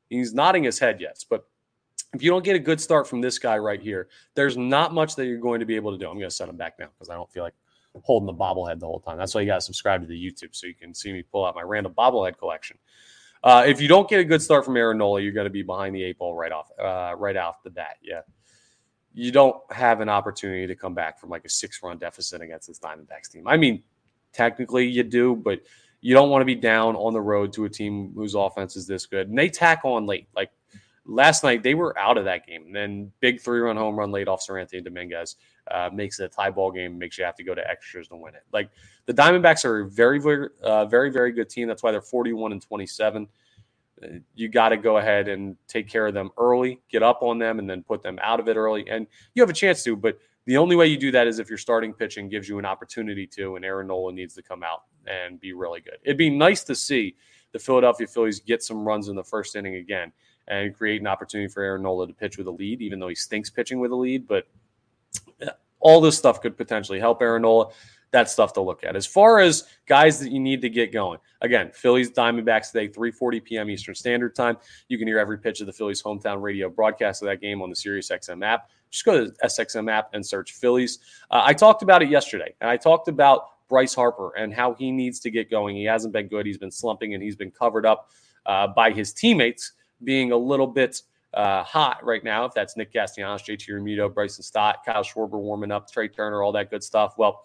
He's 0.09 0.33
nodding 0.33 0.65
his 0.65 0.79
head 0.79 1.01
yes, 1.01 1.25
but 1.29 1.47
if 2.15 2.23
you 2.23 2.31
don't 2.31 2.45
get 2.45 2.57
a 2.57 2.61
good 2.61 2.81
start 2.81 3.07
from 3.07 3.21
this 3.21 3.39
guy 3.39 3.59
right 3.59 3.81
here, 3.81 4.09
there's 4.35 4.57
not 4.57 4.95
much 4.95 5.15
that 5.17 5.27
you're 5.27 5.39
going 5.39 5.61
to 5.61 5.67
be 5.67 5.77
able 5.77 5.93
to 5.93 5.99
do. 5.99 6.07
I'm 6.09 6.17
going 6.17 6.29
to 6.29 6.35
set 6.35 6.49
him 6.49 6.57
back 6.57 6.79
now 6.79 6.89
because 6.95 7.11
I 7.11 7.15
don't 7.15 7.31
feel 7.31 7.43
like 7.43 7.55
holding 8.03 8.27
the 8.27 8.35
bobblehead 8.35 8.81
the 8.81 8.87
whole 8.87 9.01
time. 9.01 9.19
That's 9.19 9.35
why 9.35 9.43
you 9.43 9.47
got 9.47 9.57
to 9.57 9.61
subscribe 9.61 10.01
to 10.03 10.07
the 10.07 10.15
YouTube 10.15 10.55
so 10.55 10.67
you 10.67 10.75
can 10.75 10.95
see 10.95 11.13
me 11.13 11.23
pull 11.23 11.45
out 11.45 11.55
my 11.55 11.63
random 11.63 11.93
bobblehead 11.97 12.39
collection. 12.39 12.79
Uh, 13.43 13.65
if 13.67 13.81
you 13.81 13.89
don't 13.89 14.09
get 14.09 14.21
a 14.21 14.25
good 14.25 14.43
start 14.43 14.65
from 14.65 14.77
Aaron 14.77 14.99
Nola, 14.99 15.21
you're 15.21 15.33
going 15.33 15.47
to 15.47 15.51
be 15.51 15.63
behind 15.63 15.95
the 15.95 16.03
eight 16.03 16.19
ball 16.19 16.35
right 16.35 16.53
off, 16.53 16.71
uh, 16.79 17.15
right 17.17 17.37
off 17.37 17.63
the 17.63 17.71
bat. 17.71 17.97
Yeah, 18.03 18.23
you 19.15 19.31
don't 19.31 19.57
have 19.73 20.01
an 20.01 20.09
opportunity 20.09 20.67
to 20.67 20.75
come 20.75 20.95
back 20.95 21.21
from 21.21 21.31
like 21.31 21.45
a 21.45 21.49
six 21.49 21.81
run 21.83 21.99
deficit 21.99 22.41
against 22.41 22.69
this 22.69 22.79
Diamondbacks 22.79 23.31
team. 23.31 23.47
I 23.47 23.57
mean, 23.57 23.83
technically 24.33 24.87
you 24.87 25.03
do, 25.03 25.37
but 25.37 25.61
you 26.01 26.15
don't 26.15 26.31
want 26.31 26.43
to 26.43 26.47
be 26.47 26.55
down 26.55 26.97
on 26.97 27.13
the 27.13 27.21
road 27.21 27.53
to 27.55 27.65
a 27.65 27.69
team 27.69 28.13
whose 28.15 28.35
offense 28.35 28.77
is 28.77 28.87
this 28.87 29.07
good. 29.07 29.29
And 29.29 29.39
they 29.39 29.49
tack 29.49 29.81
on 29.85 30.07
late. 30.07 30.29
Like 30.35 30.51
last 31.09 31.43
night, 31.43 31.63
they 31.63 31.75
were 31.75 31.99
out 31.99 32.19
of 32.19 32.25
that 32.27 32.47
game. 32.47 32.67
And 32.67 32.77
then 32.77 33.13
big 33.21 33.41
three 33.41 33.61
run 33.61 33.77
home 33.77 33.99
run 33.99 34.13
late 34.13 34.29
off 34.29 34.47
Seranthony 34.47 34.85
Dominguez 34.85 35.37
uh, 35.71 35.91
makes 35.93 36.21
it 36.21 36.25
a 36.25 36.29
tie 36.29 36.51
ball 36.51 36.71
game, 36.71 36.99
makes 36.99 37.19
you 37.19 37.25
have 37.25 37.35
to 37.37 37.43
go 37.43 37.55
to 37.55 37.69
extras 37.69 38.09
to 38.09 38.17
win 38.17 38.35
it. 38.35 38.43
Like 38.53 38.71
the 39.07 39.15
Diamondbacks 39.15 39.65
are 39.65 39.81
a 39.81 39.89
very, 39.89 40.21
very, 40.21 40.49
uh, 40.63 40.85
very, 40.85 41.11
very 41.11 41.33
good 41.33 41.49
team. 41.49 41.67
That's 41.67 41.83
why 41.83 41.91
they're 41.91 42.03
41 42.03 42.53
and 42.53 42.63
27. 42.63 43.27
you 44.35 44.49
got 44.49 44.69
to 44.69 44.77
go 44.77 44.99
ahead 44.99 45.29
and 45.29 45.57
take 45.67 45.89
care 45.89 46.07
of 46.07 46.15
them 46.15 46.31
early, 46.37 46.81
get 46.91 47.03
up 47.03 47.23
on 47.23 47.39
them, 47.39 47.59
and 47.59 47.69
then 47.69 47.83
put 47.83 48.03
them 48.03 48.19
out 48.23 48.39
of 48.39 48.49
it 48.49 48.57
early. 48.57 48.89
And 48.89 49.07
you 49.35 49.43
have 49.43 49.51
a 49.51 49.55
chance 49.55 49.83
to, 49.85 49.97
but 49.97 50.19
the 50.45 50.57
only 50.57 50.77
way 50.77 50.87
you 50.87 50.97
do 50.97 51.11
that 51.11 51.27
is 51.27 51.39
if 51.39 51.49
your 51.49 51.59
starting 51.59 51.93
pitching 51.93 52.29
gives 52.29 52.49
you 52.49 52.59
an 52.59 52.65
opportunity 52.65 53.27
to, 53.29 53.57
and 53.57 53.65
Aaron 53.65 53.89
Nola 53.89 54.13
needs 54.13 54.35
to 54.35 54.43
come 54.43 54.63
out 54.63 54.85
and 55.07 55.41
be 55.41 55.53
really 55.53 55.81
good. 55.81 55.99
It'd 56.05 56.17
be 56.17 56.31
nice 56.31 56.65
to 56.65 56.75
see 56.75 57.17
the 57.53 57.59
Philadelphia 57.59 58.07
Phillies 58.07 58.41
get 58.41 58.63
some 58.63 58.87
runs 58.87 59.09
in 59.09 59.17
the 59.17 59.25
first 59.25 59.57
inning 59.57 59.77
again 59.77 60.13
and 60.49 60.75
create 60.75 61.01
an 61.01 61.07
opportunity 61.07 61.49
for 61.49 61.63
Aaron 61.63 61.83
Nola 61.83 62.07
to 62.07 62.13
pitch 62.13 62.39
with 62.39 62.47
a 62.47 62.51
lead, 62.51 62.83
even 62.83 62.99
though 62.99 63.09
he 63.09 63.15
stinks 63.15 63.51
pitching 63.51 63.79
with 63.79 63.93
a 63.93 63.97
lead. 63.97 64.27
But 64.27 64.47
all 65.81 66.01
this 66.01 66.19
stuff 66.19 66.41
could 66.41 66.57
potentially 66.57 66.99
help 66.99 67.23
Aaron 67.23 67.43
Nola 67.43 67.69
that's 68.11 68.33
stuff 68.33 68.53
to 68.55 68.61
look 68.61 68.85
at. 68.85 68.97
As 68.97 69.07
far 69.07 69.41
as 69.41 69.65
guys 69.87 70.19
that 70.21 70.31
you 70.31 70.41
need 70.41 70.63
to 70.63 70.71
get 70.71 70.93
going, 70.93 71.19
again, 71.41 71.71
Phillies 71.75 72.11
Diamondbacks 72.11 72.73
today, 72.73 72.89
3:40 72.89 73.45
p.m. 73.45 73.71
Eastern 73.71 73.95
Standard 73.95 74.35
Time. 74.35 74.57
You 74.89 74.99
can 74.99 75.07
hear 75.07 75.19
every 75.19 75.39
pitch 75.39 75.61
of 75.61 75.67
the 75.67 75.73
Phillies 75.73 76.03
hometown 76.03 76.41
radio 76.41 76.69
broadcast 76.69 77.23
of 77.23 77.27
that 77.29 77.41
game 77.41 77.61
on 77.61 77.69
the 77.69 77.77
SiriusXM 77.77 78.45
app. 78.45 78.71
Just 78.91 79.05
go 79.05 79.25
to 79.25 79.31
the 79.31 79.37
SXM 79.45 79.91
app 79.91 80.11
and 80.15 80.25
search 80.25 80.53
Phillies. 80.53 81.01
Uh, 81.31 81.43
I 81.45 81.53
talked 81.53 81.83
about 81.83 82.03
it 82.03 82.09
yesterday, 82.09 82.55
and 82.61 82.71
I 82.71 82.79
talked 82.79 83.09
about 83.09 83.69
Bryce 83.69 83.95
Harper 83.95 84.35
and 84.37 84.55
how 84.55 84.73
he 84.75 84.91
needs 84.91 85.21
to 85.21 85.31
get 85.31 85.51
going. 85.51 85.77
He 85.77 85.85
hasn't 85.85 86.15
been 86.15 86.29
good. 86.29 86.47
He's 86.47 86.59
been 86.59 86.71
slumping, 86.71 87.13
and 87.13 87.23
he's 87.23 87.37
been 87.37 87.51
covered 87.51 87.85
up 87.85 88.11
uh, 88.47 88.69
by 88.69 88.91
his 88.91 89.13
teammates 89.13 89.73
being 90.05 90.33
a 90.33 90.37
little 90.37 90.67
bit 90.67 91.03
uh, 91.35 91.63
hot 91.63 92.05
right 92.05 92.25
now. 92.25 92.45
If 92.45 92.55
that's 92.55 92.77
Nick 92.77 92.93
Castellanos, 92.93 93.43
JT 93.43 93.69
Realmuto, 93.69 94.13
Bryson 94.13 94.43
Stott, 94.43 94.79
Kyle 94.85 95.03
Schwarber 95.03 95.39
warming 95.39 95.71
up, 95.71 95.91
Trea 95.91 96.09
Turner, 96.09 96.43
all 96.43 96.53
that 96.53 96.71
good 96.71 96.83
stuff. 96.83 97.15
Well, 97.19 97.43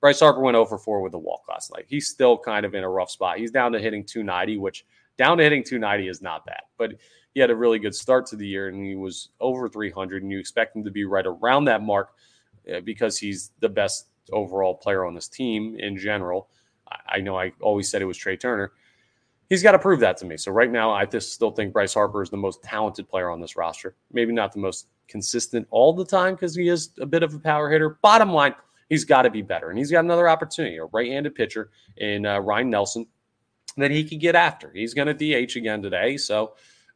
Bryce 0.00 0.20
Harper 0.20 0.40
went 0.40 0.56
over 0.56 0.78
4 0.78 1.00
with 1.00 1.14
a 1.14 1.18
walk 1.18 1.42
last 1.48 1.72
night. 1.74 1.86
He's 1.88 2.08
still 2.08 2.36
kind 2.36 2.66
of 2.66 2.74
in 2.74 2.82
a 2.82 2.88
rough 2.88 3.10
spot. 3.10 3.38
He's 3.38 3.52
down 3.52 3.72
to 3.72 3.78
hitting 3.78 4.04
290, 4.04 4.58
which 4.58 4.84
down 5.16 5.38
to 5.38 5.44
hitting 5.44 5.62
290 5.62 6.08
is 6.08 6.20
not 6.20 6.44
bad, 6.44 6.62
but 6.76 6.94
he 7.34 7.40
had 7.40 7.50
a 7.50 7.56
really 7.56 7.78
good 7.78 7.94
start 7.94 8.26
to 8.26 8.36
the 8.36 8.46
year 8.46 8.68
and 8.68 8.84
he 8.84 8.96
was 8.96 9.28
over 9.40 9.68
300, 9.68 10.22
and 10.22 10.32
you 10.32 10.40
expect 10.40 10.74
him 10.74 10.84
to 10.84 10.90
be 10.90 11.04
right 11.04 11.24
around 11.24 11.66
that 11.66 11.82
mark 11.82 12.14
uh, 12.72 12.80
because 12.80 13.16
he's 13.16 13.52
the 13.60 13.68
best 13.68 14.08
overall 14.32 14.74
player 14.74 15.04
on 15.04 15.14
this 15.14 15.28
team 15.28 15.76
in 15.78 15.96
general. 15.96 16.48
I 17.08 17.20
know 17.20 17.38
I 17.38 17.52
always 17.60 17.88
said 17.88 18.02
it 18.02 18.06
was 18.06 18.18
Trea 18.18 18.36
Turner. 18.36 18.72
He's 19.52 19.62
got 19.62 19.72
to 19.72 19.78
prove 19.78 20.00
that 20.00 20.16
to 20.16 20.24
me. 20.24 20.38
So 20.38 20.50
right 20.50 20.72
now, 20.72 20.92
I 20.92 21.04
just 21.04 21.34
still 21.34 21.50
think 21.50 21.74
Bryce 21.74 21.92
Harper 21.92 22.22
is 22.22 22.30
the 22.30 22.38
most 22.38 22.62
talented 22.62 23.06
player 23.06 23.28
on 23.28 23.38
this 23.38 23.54
roster. 23.54 23.94
Maybe 24.10 24.32
not 24.32 24.50
the 24.50 24.60
most 24.60 24.86
consistent 25.08 25.68
all 25.70 25.92
the 25.92 26.06
time 26.06 26.36
because 26.36 26.56
he 26.56 26.68
is 26.68 26.92
a 27.02 27.04
bit 27.04 27.22
of 27.22 27.34
a 27.34 27.38
power 27.38 27.70
hitter. 27.70 27.98
Bottom 28.00 28.32
line, 28.32 28.54
he's 28.88 29.04
got 29.04 29.22
to 29.22 29.30
be 29.30 29.42
better. 29.42 29.68
And 29.68 29.78
he's 29.78 29.90
got 29.90 30.06
another 30.06 30.26
opportunity, 30.26 30.78
a 30.78 30.86
right 30.86 31.12
handed 31.12 31.34
pitcher 31.34 31.68
in 31.98 32.24
uh, 32.24 32.38
Ryne 32.38 32.70
Nelson 32.70 33.06
that 33.76 33.90
he 33.90 34.08
could 34.08 34.20
get 34.20 34.34
after. 34.34 34.72
He's 34.72 34.94
going 34.94 35.14
to 35.14 35.44
DH 35.46 35.54
again 35.56 35.82
today. 35.82 36.16
So 36.16 36.54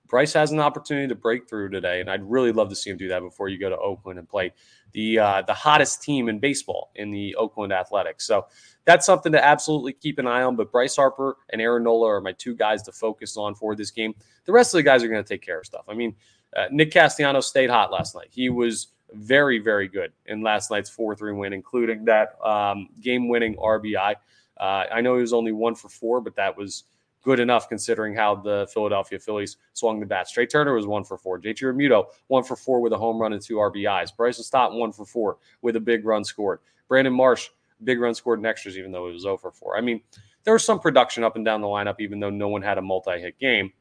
Bryce 0.08 0.32
has 0.32 0.52
an 0.52 0.60
opportunity 0.60 1.08
to 1.08 1.14
break 1.14 1.48
through 1.48 1.70
today. 1.70 2.00
And 2.00 2.10
I'd 2.10 2.22
really 2.22 2.52
love 2.52 2.68
to 2.70 2.76
see 2.76 2.90
him 2.90 2.96
do 2.96 3.08
that 3.08 3.20
before 3.20 3.48
you 3.48 3.58
go 3.58 3.68
to 3.68 3.78
Oakland 3.78 4.18
and 4.18 4.28
play 4.28 4.52
the, 4.92 5.18
uh, 5.18 5.42
the 5.42 5.54
hottest 5.54 6.02
team 6.02 6.28
in 6.28 6.38
baseball 6.38 6.90
in 6.94 7.10
the 7.10 7.34
Oakland 7.36 7.72
Athletics. 7.72 8.26
So 8.26 8.46
that's 8.84 9.06
something 9.06 9.32
to 9.32 9.44
absolutely 9.44 9.92
keep 9.92 10.18
an 10.18 10.26
eye 10.26 10.42
on. 10.42 10.56
But 10.56 10.72
Bryce 10.72 10.96
Harper 10.96 11.36
and 11.50 11.60
Aaron 11.60 11.84
Nola 11.84 12.08
are 12.08 12.20
my 12.20 12.32
two 12.32 12.54
guys 12.54 12.82
to 12.84 12.92
focus 12.92 13.36
on 13.36 13.54
for 13.54 13.74
this 13.74 13.90
game. 13.90 14.14
The 14.44 14.52
rest 14.52 14.74
of 14.74 14.78
the 14.78 14.82
guys 14.82 15.02
are 15.02 15.08
going 15.08 15.22
to 15.22 15.28
take 15.28 15.42
care 15.42 15.58
of 15.58 15.66
stuff. 15.66 15.84
I 15.88 15.94
mean, 15.94 16.14
uh, 16.56 16.66
Nick 16.70 16.92
Castellanos 16.92 17.46
stayed 17.46 17.70
hot 17.70 17.92
last 17.92 18.14
night. 18.14 18.28
He 18.30 18.48
was 18.48 18.88
very, 19.12 19.58
very 19.58 19.88
good 19.88 20.12
in 20.26 20.42
last 20.42 20.70
night's 20.70 20.90
4 20.90 21.16
3 21.16 21.32
win, 21.32 21.52
including 21.52 22.04
that 22.06 22.36
um, 22.44 22.88
game 23.00 23.28
winning 23.28 23.56
RBI. 23.56 24.14
Uh, 24.58 24.84
I 24.90 25.00
know 25.00 25.16
he 25.16 25.20
was 25.20 25.32
only 25.32 25.52
one 25.52 25.74
for 25.74 25.88
four, 25.88 26.20
but 26.20 26.34
that 26.36 26.56
was 26.56 26.84
good 27.26 27.40
enough 27.40 27.68
considering 27.68 28.14
how 28.14 28.36
the 28.36 28.68
Philadelphia 28.72 29.18
Phillies 29.18 29.56
swung 29.72 29.98
the 29.98 30.06
bat. 30.06 30.28
Trea 30.32 30.46
Turner 30.46 30.74
was 30.74 30.86
one 30.86 31.02
for 31.02 31.18
four. 31.18 31.40
JT 31.40 31.60
Realmuto, 31.60 32.04
one 32.28 32.44
for 32.44 32.54
four 32.54 32.80
with 32.80 32.92
a 32.92 32.96
home 32.96 33.20
run 33.20 33.32
and 33.32 33.42
two 33.42 33.56
RBIs. 33.56 34.16
Bryson 34.16 34.44
Stott, 34.44 34.72
one 34.72 34.92
for 34.92 35.04
four 35.04 35.38
with 35.60 35.74
a 35.74 35.80
big 35.80 36.06
run 36.06 36.22
scored. 36.22 36.60
Brandon 36.86 37.12
Marsh, 37.12 37.48
big 37.82 37.98
run 37.98 38.14
scored 38.14 38.38
in 38.38 38.46
extras, 38.46 38.78
even 38.78 38.92
though 38.92 39.08
it 39.08 39.12
was 39.12 39.22
0 39.22 39.38
for 39.38 39.50
four. 39.50 39.76
I 39.76 39.80
mean, 39.80 40.00
there 40.44 40.52
was 40.52 40.62
some 40.62 40.78
production 40.78 41.24
up 41.24 41.34
and 41.34 41.44
down 41.44 41.60
the 41.60 41.66
lineup, 41.66 41.96
even 41.98 42.20
though 42.20 42.30
no 42.30 42.46
one 42.46 42.62
had 42.62 42.78
a 42.78 42.82
multi 42.82 43.18
hit 43.18 43.36
game. 43.40 43.72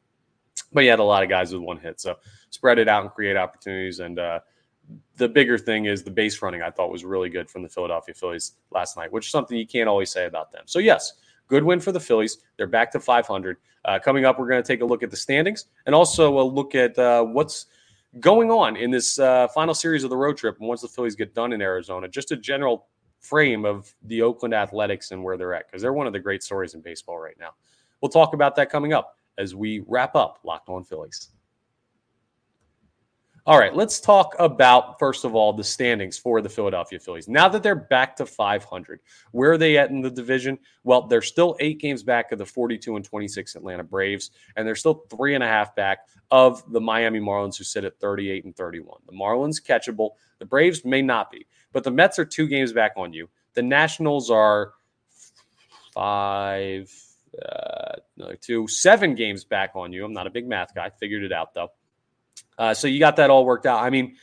But 0.72 0.80
you 0.80 0.90
had 0.90 0.98
a 0.98 1.04
lot 1.04 1.22
of 1.22 1.28
guys 1.28 1.52
with 1.52 1.62
one 1.62 1.78
hit. 1.78 2.00
So 2.00 2.16
spread 2.50 2.80
it 2.80 2.88
out 2.88 3.04
and 3.04 3.12
create 3.12 3.36
opportunities. 3.36 4.00
And, 4.00 4.18
uh, 4.18 4.40
the 5.18 5.28
bigger 5.28 5.56
thing 5.56 5.84
is 5.84 6.02
the 6.02 6.10
base 6.10 6.42
running 6.42 6.62
I 6.62 6.70
thought 6.70 6.90
was 6.90 7.04
really 7.04 7.28
good 7.28 7.48
from 7.48 7.62
the 7.62 7.68
Philadelphia 7.68 8.12
Phillies 8.12 8.54
last 8.72 8.96
night, 8.96 9.12
which 9.12 9.26
is 9.26 9.30
something 9.30 9.56
you 9.56 9.66
can't 9.68 9.88
always 9.88 10.10
say 10.10 10.26
about 10.26 10.50
them. 10.50 10.62
So, 10.66 10.80
yes, 10.80 11.12
good 11.48 11.64
win 11.64 11.80
for 11.80 11.92
the 11.92 12.00
Phillies. 12.00 12.38
They're 12.56 12.66
back 12.66 12.90
to 12.92 13.00
500. 13.00 13.56
Uh, 13.84 13.98
coming 13.98 14.24
up, 14.24 14.38
we're 14.38 14.48
going 14.48 14.62
to 14.62 14.66
take 14.66 14.80
a 14.80 14.84
look 14.84 15.02
at 15.02 15.10
the 15.10 15.16
standings 15.16 15.66
and 15.86 15.94
also 15.94 16.40
a 16.40 16.42
look 16.42 16.74
at 16.74 16.98
uh, 16.98 17.22
what's 17.22 17.66
going 18.20 18.50
on 18.50 18.76
in 18.76 18.90
this 18.90 19.18
uh, 19.18 19.46
final 19.48 19.74
series 19.74 20.04
of 20.04 20.10
the 20.10 20.16
road 20.16 20.36
trip. 20.36 20.56
And 20.58 20.68
once 20.68 20.82
the 20.82 20.88
Phillies 20.88 21.14
get 21.14 21.34
done 21.34 21.52
in 21.52 21.60
Arizona, 21.60 22.08
just 22.08 22.32
a 22.32 22.36
general 22.36 22.88
frame 23.20 23.64
of 23.64 23.92
the 24.02 24.22
Oakland 24.22 24.54
Athletics 24.54 25.10
and 25.10 25.22
where 25.22 25.36
they're 25.36 25.54
at, 25.54 25.66
because 25.66 25.82
they're 25.82 25.92
one 25.92 26.06
of 26.06 26.12
the 26.12 26.20
great 26.20 26.42
stories 26.42 26.74
in 26.74 26.80
baseball 26.80 27.18
right 27.18 27.36
now. 27.38 27.50
We'll 28.00 28.10
talk 28.10 28.34
about 28.34 28.56
that 28.56 28.70
coming 28.70 28.92
up 28.92 29.16
as 29.38 29.54
we 29.54 29.82
wrap 29.86 30.14
up 30.14 30.40
Locked 30.44 30.68
On 30.68 30.84
Phillies. 30.84 31.30
All 33.46 33.60
right, 33.60 33.72
let's 33.72 34.00
talk 34.00 34.34
about, 34.40 34.98
first 34.98 35.24
of 35.24 35.36
all, 35.36 35.52
the 35.52 35.62
standings 35.62 36.18
for 36.18 36.42
the 36.42 36.48
Philadelphia 36.48 36.98
Phillies. 36.98 37.28
Now 37.28 37.48
that 37.48 37.62
they're 37.62 37.76
back 37.76 38.16
to 38.16 38.26
500, 38.26 38.98
where 39.30 39.52
are 39.52 39.58
they 39.58 39.78
at 39.78 39.90
in 39.90 40.00
the 40.00 40.10
division? 40.10 40.58
Well, 40.82 41.06
they're 41.06 41.22
still 41.22 41.56
eight 41.60 41.78
games 41.78 42.02
back 42.02 42.32
of 42.32 42.38
the 42.38 42.44
42 42.44 42.96
and 42.96 43.04
26 43.04 43.54
Atlanta 43.54 43.84
Braves, 43.84 44.32
and 44.56 44.66
they're 44.66 44.74
still 44.74 45.04
three 45.10 45.36
and 45.36 45.44
a 45.44 45.46
half 45.46 45.76
back 45.76 46.08
of 46.32 46.64
the 46.72 46.80
Miami 46.80 47.20
Marlins, 47.20 47.56
who 47.56 47.62
sit 47.62 47.84
at 47.84 48.00
38 48.00 48.46
and 48.46 48.56
31. 48.56 48.98
The 49.06 49.12
Marlins 49.12 49.64
catchable, 49.64 50.14
the 50.40 50.44
Braves 50.44 50.84
may 50.84 51.00
not 51.00 51.30
be, 51.30 51.46
but 51.72 51.84
the 51.84 51.92
Mets 51.92 52.18
are 52.18 52.24
two 52.24 52.48
games 52.48 52.72
back 52.72 52.94
on 52.96 53.12
you. 53.12 53.28
The 53.54 53.62
Nationals 53.62 54.28
are 54.28 54.72
five, 55.94 56.92
uh, 57.48 57.92
two, 58.40 58.66
seven 58.66 59.14
games 59.14 59.44
back 59.44 59.70
on 59.76 59.92
you. 59.92 60.04
I'm 60.04 60.12
not 60.12 60.26
a 60.26 60.30
big 60.30 60.48
math 60.48 60.74
guy, 60.74 60.90
figured 60.90 61.22
it 61.22 61.30
out 61.30 61.54
though. 61.54 61.70
Uh, 62.58 62.74
so 62.74 62.88
you 62.88 62.98
got 62.98 63.16
that 63.16 63.30
all 63.30 63.44
worked 63.44 63.66
out. 63.66 63.82
I 63.82 63.90
mean, 63.90 64.16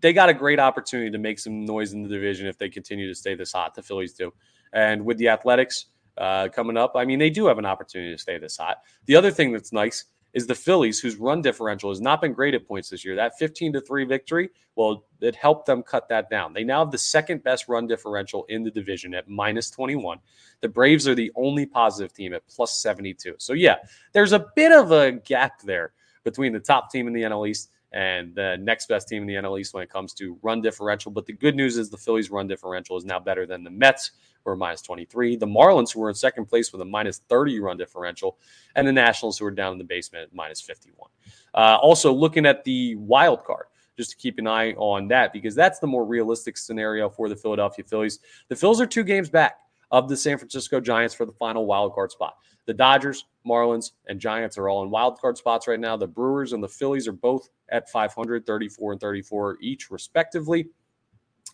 they 0.00 0.12
got 0.12 0.28
a 0.28 0.34
great 0.34 0.58
opportunity 0.58 1.10
to 1.10 1.18
make 1.18 1.38
some 1.38 1.64
noise 1.64 1.92
in 1.92 2.02
the 2.02 2.08
division 2.08 2.46
if 2.46 2.58
they 2.58 2.68
continue 2.68 3.08
to 3.08 3.14
stay 3.14 3.34
this 3.34 3.52
hot. 3.52 3.74
The 3.74 3.82
Phillies 3.82 4.12
do. 4.12 4.32
And 4.72 5.04
with 5.04 5.18
the 5.18 5.28
Athletics 5.28 5.86
uh, 6.16 6.48
coming 6.48 6.76
up, 6.76 6.92
I 6.96 7.04
mean, 7.04 7.18
they 7.18 7.30
do 7.30 7.46
have 7.46 7.58
an 7.58 7.66
opportunity 7.66 8.12
to 8.12 8.18
stay 8.18 8.38
this 8.38 8.56
hot. 8.56 8.78
The 9.06 9.16
other 9.16 9.30
thing 9.30 9.52
that's 9.52 9.72
nice 9.72 10.04
is 10.34 10.46
the 10.46 10.54
Phillies, 10.54 11.00
whose 11.00 11.16
run 11.16 11.40
differential 11.40 11.90
has 11.90 12.00
not 12.00 12.20
been 12.20 12.32
great 12.32 12.54
at 12.54 12.66
points 12.66 12.90
this 12.90 13.04
year. 13.04 13.16
That 13.16 13.38
15 13.38 13.72
to 13.74 13.80
3 13.80 14.04
victory, 14.04 14.50
well, 14.76 15.04
it 15.20 15.34
helped 15.34 15.66
them 15.66 15.82
cut 15.82 16.08
that 16.10 16.28
down. 16.28 16.52
They 16.52 16.64
now 16.64 16.84
have 16.84 16.92
the 16.92 16.98
second 16.98 17.42
best 17.42 17.68
run 17.68 17.86
differential 17.86 18.44
in 18.48 18.62
the 18.62 18.70
division 18.70 19.14
at 19.14 19.28
minus 19.28 19.70
21. 19.70 20.18
The 20.60 20.68
Braves 20.68 21.08
are 21.08 21.14
the 21.14 21.32
only 21.34 21.64
positive 21.64 22.12
team 22.12 22.34
at 22.34 22.46
plus 22.46 22.78
72. 22.82 23.36
So, 23.38 23.54
yeah, 23.54 23.76
there's 24.12 24.32
a 24.32 24.46
bit 24.54 24.70
of 24.70 24.92
a 24.92 25.12
gap 25.12 25.62
there 25.62 25.92
between 26.24 26.52
the 26.52 26.60
top 26.60 26.90
team 26.90 27.06
in 27.06 27.12
the 27.12 27.22
NL 27.22 27.48
East 27.48 27.70
and 27.92 28.34
the 28.34 28.56
next 28.60 28.86
best 28.88 29.08
team 29.08 29.22
in 29.22 29.26
the 29.26 29.34
NL 29.34 29.58
East 29.58 29.72
when 29.72 29.82
it 29.82 29.90
comes 29.90 30.12
to 30.14 30.38
run 30.42 30.60
differential. 30.60 31.10
But 31.10 31.26
the 31.26 31.32
good 31.32 31.56
news 31.56 31.78
is 31.78 31.88
the 31.88 31.96
Phillies' 31.96 32.30
run 32.30 32.46
differential 32.46 32.96
is 32.96 33.04
now 33.04 33.18
better 33.18 33.46
than 33.46 33.64
the 33.64 33.70
Mets, 33.70 34.12
who 34.44 34.50
are 34.50 34.56
minus 34.56 34.82
23, 34.82 35.36
the 35.36 35.46
Marlins, 35.46 35.92
who 35.92 36.02
are 36.02 36.10
in 36.10 36.14
second 36.14 36.46
place 36.46 36.72
with 36.72 36.82
a 36.82 36.84
minus 36.84 37.18
30 37.28 37.60
run 37.60 37.76
differential, 37.76 38.38
and 38.76 38.86
the 38.86 38.92
Nationals, 38.92 39.38
who 39.38 39.46
are 39.46 39.50
down 39.50 39.72
in 39.72 39.78
the 39.78 39.84
basement 39.84 40.24
at 40.24 40.34
minus 40.34 40.60
51. 40.60 41.08
Uh, 41.54 41.78
also, 41.80 42.12
looking 42.12 42.44
at 42.44 42.62
the 42.64 42.94
wild 42.96 43.44
card, 43.44 43.66
just 43.96 44.10
to 44.10 44.16
keep 44.16 44.38
an 44.38 44.46
eye 44.46 44.72
on 44.74 45.08
that 45.08 45.32
because 45.32 45.56
that's 45.56 45.80
the 45.80 45.86
more 45.86 46.04
realistic 46.04 46.56
scenario 46.56 47.08
for 47.10 47.28
the 47.28 47.34
Philadelphia 47.34 47.84
Phillies. 47.84 48.20
The 48.48 48.54
Phillies 48.54 48.80
are 48.80 48.86
two 48.86 49.02
games 49.02 49.28
back 49.28 49.58
of 49.90 50.08
the 50.08 50.16
San 50.16 50.38
Francisco 50.38 50.80
Giants 50.80 51.14
for 51.14 51.24
the 51.24 51.32
final 51.32 51.66
wild 51.66 51.94
card 51.94 52.10
spot. 52.10 52.36
The 52.66 52.74
Dodgers, 52.74 53.24
Marlins, 53.46 53.92
and 54.06 54.20
Giants 54.20 54.58
are 54.58 54.68
all 54.68 54.82
in 54.82 54.90
wild 54.90 55.18
card 55.18 55.38
spots 55.38 55.66
right 55.66 55.80
now. 55.80 55.96
The 55.96 56.06
Brewers 56.06 56.52
and 56.52 56.62
the 56.62 56.68
Phillies 56.68 57.08
are 57.08 57.12
both 57.12 57.48
at 57.70 57.88
534 57.88 58.92
and 58.92 59.00
34 59.00 59.58
each, 59.62 59.90
respectively. 59.90 60.68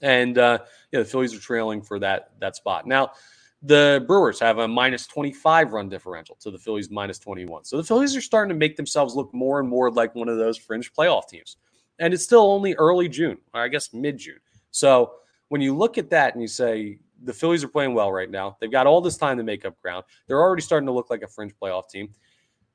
And 0.03 0.39
uh, 0.39 0.59
yeah, 0.91 1.01
the 1.01 1.05
Phillies 1.05 1.35
are 1.35 1.41
trailing 1.41 1.83
for 1.83 2.01
that 2.01 2.33
that 2.41 2.57
spot. 2.57 2.87
Now, 2.87 3.13
the 3.63 4.05
Brewers 4.07 4.39
have 4.41 4.59
a 4.59 4.69
minus 4.69 5.07
25 5.07 5.73
run 5.73 5.89
differential 5.89 6.37
to 6.41 6.51
the 6.51 6.59
Phillies 6.59 6.91
minus 6.91 7.19
21. 7.19 7.65
So 7.65 7.77
the 7.77 7.85
Phillies 7.85 8.15
are 8.17 8.21
starting 8.21 8.51
to 8.51 8.59
make 8.59 8.77
themselves 8.77 9.15
look 9.15 9.33
more 9.33 9.61
and 9.61 9.69
more 9.69 9.91
like 9.91 10.15
one 10.15 10.29
of 10.29 10.37
those 10.37 10.59
fringe 10.59 10.93
playoff 10.93 11.29
teams. 11.29 11.57
And 11.99 12.13
it's 12.13 12.25
still 12.25 12.43
only 12.43 12.75
early 12.75 13.09
June, 13.09 13.39
or 13.55 13.63
I 13.63 13.69
guess 13.69 13.95
mid 13.95 14.19
June. 14.19 14.41
So 14.71 15.13
when 15.49 15.61
you 15.61 15.75
look 15.75 15.97
at 15.97 16.11
that 16.11 16.35
and 16.35 16.43
you 16.43 16.49
say, 16.49 16.99
the 17.25 17.33
Phillies 17.33 17.65
are 17.65 17.69
playing 17.69 17.95
well 17.95 18.13
right 18.13 18.31
now. 18.31 18.57
They've 18.61 18.71
got 18.71 18.87
all 18.87 19.01
this 19.01 19.17
time 19.17 19.37
to 19.39 19.43
make 19.43 19.65
up 19.65 19.81
ground. 19.81 20.05
They're 20.27 20.41
already 20.41 20.63
starting 20.63 20.87
to 20.87 20.93
look 20.93 21.11
like 21.11 21.23
a 21.23 21.29
fringe 21.29 21.55
playoff 21.61 21.89
team. 21.89 22.11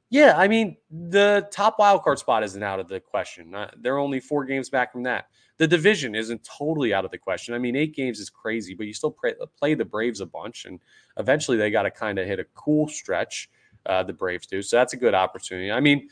Yeah, 0.09 0.33
I 0.35 0.47
mean, 0.47 0.77
the 0.89 1.47
top 1.51 1.77
wild 1.77 2.01
card 2.01 2.17
spot 2.17 2.43
isn't 2.43 2.63
out 2.63 2.79
of 2.79 2.87
the 2.87 2.99
question. 2.99 3.53
Uh, 3.53 3.69
they're 3.77 3.99
only 3.99 4.19
four 4.19 4.43
games 4.43 4.69
back 4.69 4.91
from 4.91 5.03
that. 5.03 5.27
The 5.57 5.67
division 5.67 6.15
isn't 6.15 6.43
totally 6.43 6.93
out 6.93 7.05
of 7.05 7.11
the 7.11 7.17
question. 7.17 7.53
I 7.53 7.59
mean, 7.59 7.75
eight 7.75 7.95
games 7.95 8.19
is 8.19 8.29
crazy, 8.29 8.73
but 8.73 8.87
you 8.87 8.93
still 8.93 9.11
play, 9.11 9.35
play 9.57 9.75
the 9.75 9.85
Braves 9.85 10.21
a 10.21 10.25
bunch, 10.25 10.65
and 10.65 10.79
eventually 11.17 11.57
they 11.57 11.69
got 11.69 11.83
to 11.83 11.91
kind 11.91 12.17
of 12.17 12.25
hit 12.25 12.39
a 12.39 12.45
cool 12.55 12.87
stretch. 12.87 13.49
Uh, 13.85 14.03
the 14.03 14.13
Braves 14.13 14.45
do. 14.45 14.61
So 14.61 14.77
that's 14.77 14.93
a 14.93 14.97
good 14.97 15.13
opportunity. 15.13 15.71
I 15.71 15.79
mean, 15.79 16.09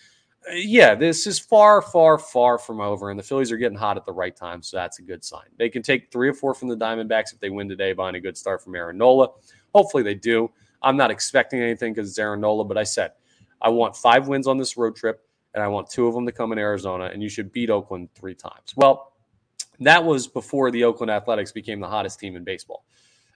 yeah, 0.53 0.95
this 0.95 1.27
is 1.27 1.39
far, 1.39 1.81
far, 1.81 2.17
far 2.17 2.57
from 2.57 2.79
over, 2.79 3.09
and 3.09 3.19
the 3.19 3.23
Phillies 3.23 3.51
are 3.51 3.57
getting 3.57 3.77
hot 3.77 3.97
at 3.97 4.05
the 4.05 4.13
right 4.13 4.35
time, 4.35 4.61
so 4.61 4.77
that's 4.77 4.99
a 4.99 5.01
good 5.01 5.23
sign. 5.23 5.45
They 5.57 5.69
can 5.69 5.81
take 5.81 6.11
three 6.11 6.29
or 6.29 6.33
four 6.33 6.53
from 6.53 6.67
the 6.69 6.77
Diamondbacks 6.77 7.33
if 7.33 7.39
they 7.39 7.49
win 7.49 7.69
today 7.69 7.93
buying 7.93 8.15
a 8.15 8.19
good 8.19 8.37
start 8.37 8.63
from 8.63 8.75
Aaron 8.75 8.97
Nola. 8.97 9.29
Hopefully 9.73 10.03
they 10.03 10.15
do. 10.15 10.49
I'm 10.81 10.97
not 10.97 11.11
expecting 11.11 11.61
anything 11.61 11.93
because 11.93 12.09
it's 12.09 12.19
Aaron 12.19 12.41
Nola, 12.41 12.65
but 12.65 12.77
I 12.77 12.83
said 12.83 13.11
I 13.61 13.69
want 13.69 13.95
five 13.95 14.27
wins 14.27 14.47
on 14.47 14.57
this 14.57 14.77
road 14.77 14.95
trip, 14.95 15.27
and 15.53 15.63
I 15.63 15.67
want 15.67 15.89
two 15.89 16.07
of 16.07 16.13
them 16.13 16.25
to 16.25 16.31
come 16.31 16.51
in 16.51 16.59
Arizona, 16.59 17.05
and 17.05 17.21
you 17.21 17.29
should 17.29 17.51
beat 17.51 17.69
Oakland 17.69 18.09
three 18.13 18.35
times. 18.35 18.73
Well, 18.75 19.13
that 19.79 20.03
was 20.03 20.27
before 20.27 20.71
the 20.71 20.83
Oakland 20.83 21.11
Athletics 21.11 21.51
became 21.51 21.79
the 21.79 21.87
hottest 21.87 22.19
team 22.19 22.35
in 22.35 22.43
baseball. 22.43 22.85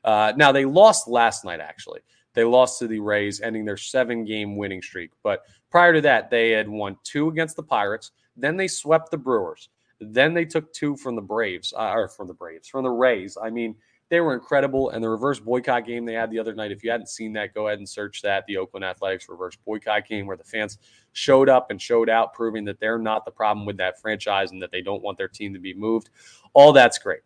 Uh, 0.03 0.33
now 0.35 0.51
they 0.51 0.65
lost 0.65 1.07
last 1.07 1.45
night, 1.45 1.59
actually. 1.59 2.01
They 2.33 2.43
lost 2.43 2.79
to 2.79 2.87
the 2.87 2.99
Rays, 2.99 3.41
ending 3.41 3.65
their 3.65 3.77
seven 3.77 4.23
game 4.25 4.55
winning 4.55 4.81
streak. 4.81 5.11
But 5.23 5.43
prior 5.69 5.93
to 5.93 6.01
that, 6.01 6.29
they 6.29 6.51
had 6.51 6.69
won 6.69 6.97
two 7.03 7.29
against 7.29 7.55
the 7.55 7.63
Pirates. 7.63 8.11
Then 8.37 8.57
they 8.57 8.67
swept 8.67 9.11
the 9.11 9.17
Brewers. 9.17 9.69
Then 9.99 10.33
they 10.33 10.45
took 10.45 10.73
two 10.73 10.95
from 10.95 11.15
the 11.15 11.21
Braves, 11.21 11.73
uh, 11.77 11.91
or 11.91 12.07
from 12.07 12.27
the 12.27 12.33
Braves, 12.33 12.67
from 12.67 12.83
the 12.83 12.89
Rays. 12.89 13.37
I 13.41 13.49
mean, 13.49 13.75
they 14.09 14.19
were 14.19 14.33
incredible. 14.33 14.89
And 14.89 15.03
the 15.03 15.09
reverse 15.09 15.39
boycott 15.39 15.85
game 15.85 16.05
they 16.05 16.13
had 16.13 16.31
the 16.31 16.39
other 16.39 16.53
night, 16.53 16.71
if 16.71 16.83
you 16.83 16.91
hadn't 16.91 17.07
seen 17.07 17.33
that, 17.33 17.53
go 17.53 17.67
ahead 17.67 17.79
and 17.79 17.87
search 17.87 18.21
that 18.21 18.45
the 18.45 18.57
Oakland 18.57 18.83
Athletics 18.83 19.29
reverse 19.29 19.55
boycott 19.55 20.07
game 20.07 20.25
where 20.25 20.37
the 20.37 20.43
fans 20.43 20.77
showed 21.13 21.49
up 21.49 21.71
and 21.71 21.81
showed 21.81 22.09
out, 22.09 22.33
proving 22.33 22.65
that 22.65 22.79
they're 22.79 22.97
not 22.97 23.25
the 23.25 23.31
problem 23.31 23.65
with 23.65 23.77
that 23.77 24.01
franchise 24.01 24.51
and 24.51 24.61
that 24.61 24.71
they 24.71 24.81
don't 24.81 25.03
want 25.03 25.17
their 25.17 25.27
team 25.27 25.53
to 25.53 25.59
be 25.59 25.73
moved. 25.73 26.09
All 26.53 26.73
that's 26.73 26.97
great. 26.97 27.21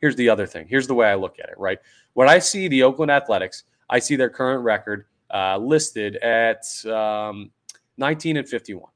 Here's 0.00 0.16
the 0.16 0.28
other 0.28 0.46
thing. 0.46 0.66
Here's 0.68 0.86
the 0.86 0.94
way 0.94 1.06
I 1.08 1.14
look 1.14 1.38
at 1.38 1.48
it, 1.48 1.58
right? 1.58 1.78
When 2.14 2.28
I 2.28 2.38
see 2.38 2.68
the 2.68 2.82
Oakland 2.82 3.10
Athletics, 3.10 3.64
I 3.88 3.98
see 3.98 4.16
their 4.16 4.30
current 4.30 4.64
record 4.64 5.06
uh, 5.32 5.58
listed 5.58 6.16
at 6.16 6.64
um, 6.86 7.50
19 7.96 8.36
and 8.36 8.48
51. 8.48 8.90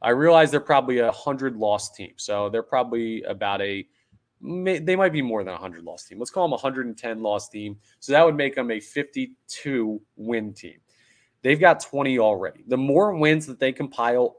I 0.00 0.10
realize 0.10 0.50
they're 0.50 0.60
probably 0.60 0.98
a 0.98 1.06
100 1.06 1.56
loss 1.56 1.90
team. 1.90 2.12
So 2.16 2.48
they're 2.48 2.62
probably 2.62 3.22
about 3.22 3.60
a, 3.60 3.86
they 4.40 4.96
might 4.96 5.12
be 5.12 5.22
more 5.22 5.42
than 5.42 5.48
a 5.48 5.52
100 5.52 5.82
loss 5.82 6.04
team. 6.04 6.18
Let's 6.18 6.30
call 6.30 6.44
them 6.44 6.52
a 6.52 6.56
110 6.56 7.22
loss 7.22 7.48
team. 7.48 7.76
So 8.00 8.12
that 8.12 8.24
would 8.24 8.36
make 8.36 8.54
them 8.54 8.70
a 8.70 8.80
52 8.80 10.00
win 10.16 10.52
team. 10.52 10.78
They've 11.42 11.58
got 11.58 11.80
20 11.80 12.18
already. 12.18 12.64
The 12.66 12.76
more 12.76 13.14
wins 13.14 13.46
that 13.46 13.58
they 13.58 13.72
compile 13.72 14.36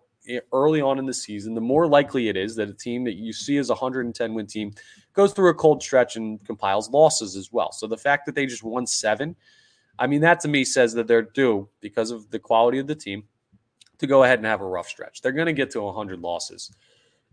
early 0.54 0.82
on 0.82 1.00
in 1.00 1.06
the 1.06 1.14
season, 1.14 1.54
the 1.54 1.62
more 1.62 1.88
likely 1.88 2.30
it 2.30 2.38
is 2.38 2.56
that 2.56 2.70
a 2.70 2.74
team 2.74 3.04
that 3.06 3.16
you 3.16 3.34
see 3.34 3.58
as 3.58 3.70
a 3.70 3.74
110 3.74 4.34
win 4.34 4.46
team 4.46 4.74
goes 5.14 5.34
through 5.34 5.50
a 5.50 5.54
cold 5.54 5.82
stretch 5.82 6.16
and 6.16 6.44
compiles 6.46 6.90
losses 6.90 7.36
as 7.36 7.52
well. 7.52 7.72
So 7.72 7.88
the 7.88 7.98
fact 7.98 8.26
that 8.26 8.36
they 8.36 8.46
just 8.46 8.64
won 8.64 8.86
seven, 8.86 9.36
I 10.00 10.08
mean, 10.08 10.22
that 10.22 10.40
to 10.42 10.48
me 10.48 10.64
says 10.64 10.94
that 10.94 11.08
they're 11.08 11.22
due 11.22 11.68
because 11.82 12.10
of 12.10 12.32
the 12.32 12.40
quality 12.40 12.80
of 12.80 12.88
the 12.88 12.96
team 12.96 13.26
to 14.00 14.08
go 14.08 14.24
ahead 14.24 14.40
and 14.40 14.46
have 14.46 14.62
a 14.62 14.66
rough 14.66 14.88
stretch. 14.88 15.22
They're 15.22 15.34
going 15.34 15.48
to 15.48 15.54
get 15.54 15.72
to 15.72 15.82
100 15.82 16.20
losses. 16.22 16.72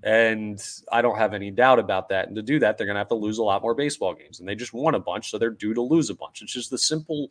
And 0.03 0.63
I 0.93 1.01
don't 1.01 1.17
have 1.17 1.33
any 1.33 1.51
doubt 1.51 1.79
about 1.79 2.09
that. 2.11 2.27
And 2.27 2.37
to 2.37 2.43
do 2.43 2.59
that, 2.59 2.77
they're 2.77 2.87
going 2.87 2.97
to 2.97 3.01
have 3.01 3.09
to 3.09 3.15
lose 3.15 3.39
a 3.39 3.45
lot 3.45 3.63
more 3.63 3.75
baseball 3.75 4.15
games. 4.15 4.41
And 4.41 4.49
they 4.49 4.55
just 4.55 4.75
won 4.75 4.95
a 4.95 5.01
bunch, 5.01 5.31
so 5.31 5.39
they're 5.39 5.51
due 5.51 5.75
to 5.75 5.81
lose 5.81 6.11
a 6.11 6.15
bunch. 6.15 6.43
It's 6.43 6.53
just 6.53 6.71
the 6.71 6.79
simple 6.79 7.31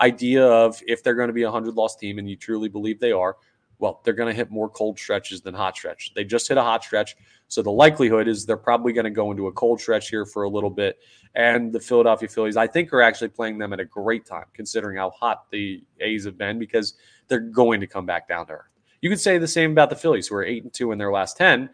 idea 0.00 0.44
of 0.44 0.82
if 0.86 1.02
they're 1.02 1.14
going 1.14 1.28
to 1.28 1.32
be 1.32 1.42
a 1.42 1.50
100 1.50 1.74
loss 1.74 1.96
team 1.96 2.18
and 2.18 2.28
you 2.28 2.36
truly 2.36 2.68
believe 2.68 2.98
they 2.98 3.12
are, 3.12 3.36
well, 3.82 4.00
they're 4.04 4.14
going 4.14 4.28
to 4.28 4.34
hit 4.34 4.48
more 4.48 4.70
cold 4.70 4.96
stretches 4.96 5.40
than 5.40 5.54
hot 5.54 5.76
stretch. 5.76 6.12
They 6.14 6.22
just 6.22 6.46
hit 6.46 6.56
a 6.56 6.62
hot 6.62 6.84
stretch. 6.84 7.16
So 7.48 7.62
the 7.62 7.72
likelihood 7.72 8.28
is 8.28 8.46
they're 8.46 8.56
probably 8.56 8.92
going 8.92 9.06
to 9.06 9.10
go 9.10 9.32
into 9.32 9.48
a 9.48 9.52
cold 9.52 9.80
stretch 9.80 10.08
here 10.08 10.24
for 10.24 10.44
a 10.44 10.48
little 10.48 10.70
bit. 10.70 11.00
And 11.34 11.72
the 11.72 11.80
Philadelphia 11.80 12.28
Phillies, 12.28 12.56
I 12.56 12.68
think, 12.68 12.92
are 12.92 13.02
actually 13.02 13.30
playing 13.30 13.58
them 13.58 13.72
at 13.72 13.80
a 13.80 13.84
great 13.84 14.24
time, 14.24 14.44
considering 14.54 14.98
how 14.98 15.10
hot 15.10 15.50
the 15.50 15.82
A's 16.00 16.24
have 16.26 16.38
been, 16.38 16.60
because 16.60 16.94
they're 17.26 17.40
going 17.40 17.80
to 17.80 17.88
come 17.88 18.06
back 18.06 18.28
down 18.28 18.46
to 18.46 18.52
earth. 18.52 18.70
You 19.00 19.10
could 19.10 19.18
say 19.18 19.36
the 19.36 19.48
same 19.48 19.72
about 19.72 19.90
the 19.90 19.96
Phillies, 19.96 20.28
who 20.28 20.36
are 20.36 20.44
eight 20.44 20.62
and 20.62 20.72
two 20.72 20.92
in 20.92 20.98
their 20.98 21.10
last 21.10 21.36
10, 21.36 21.68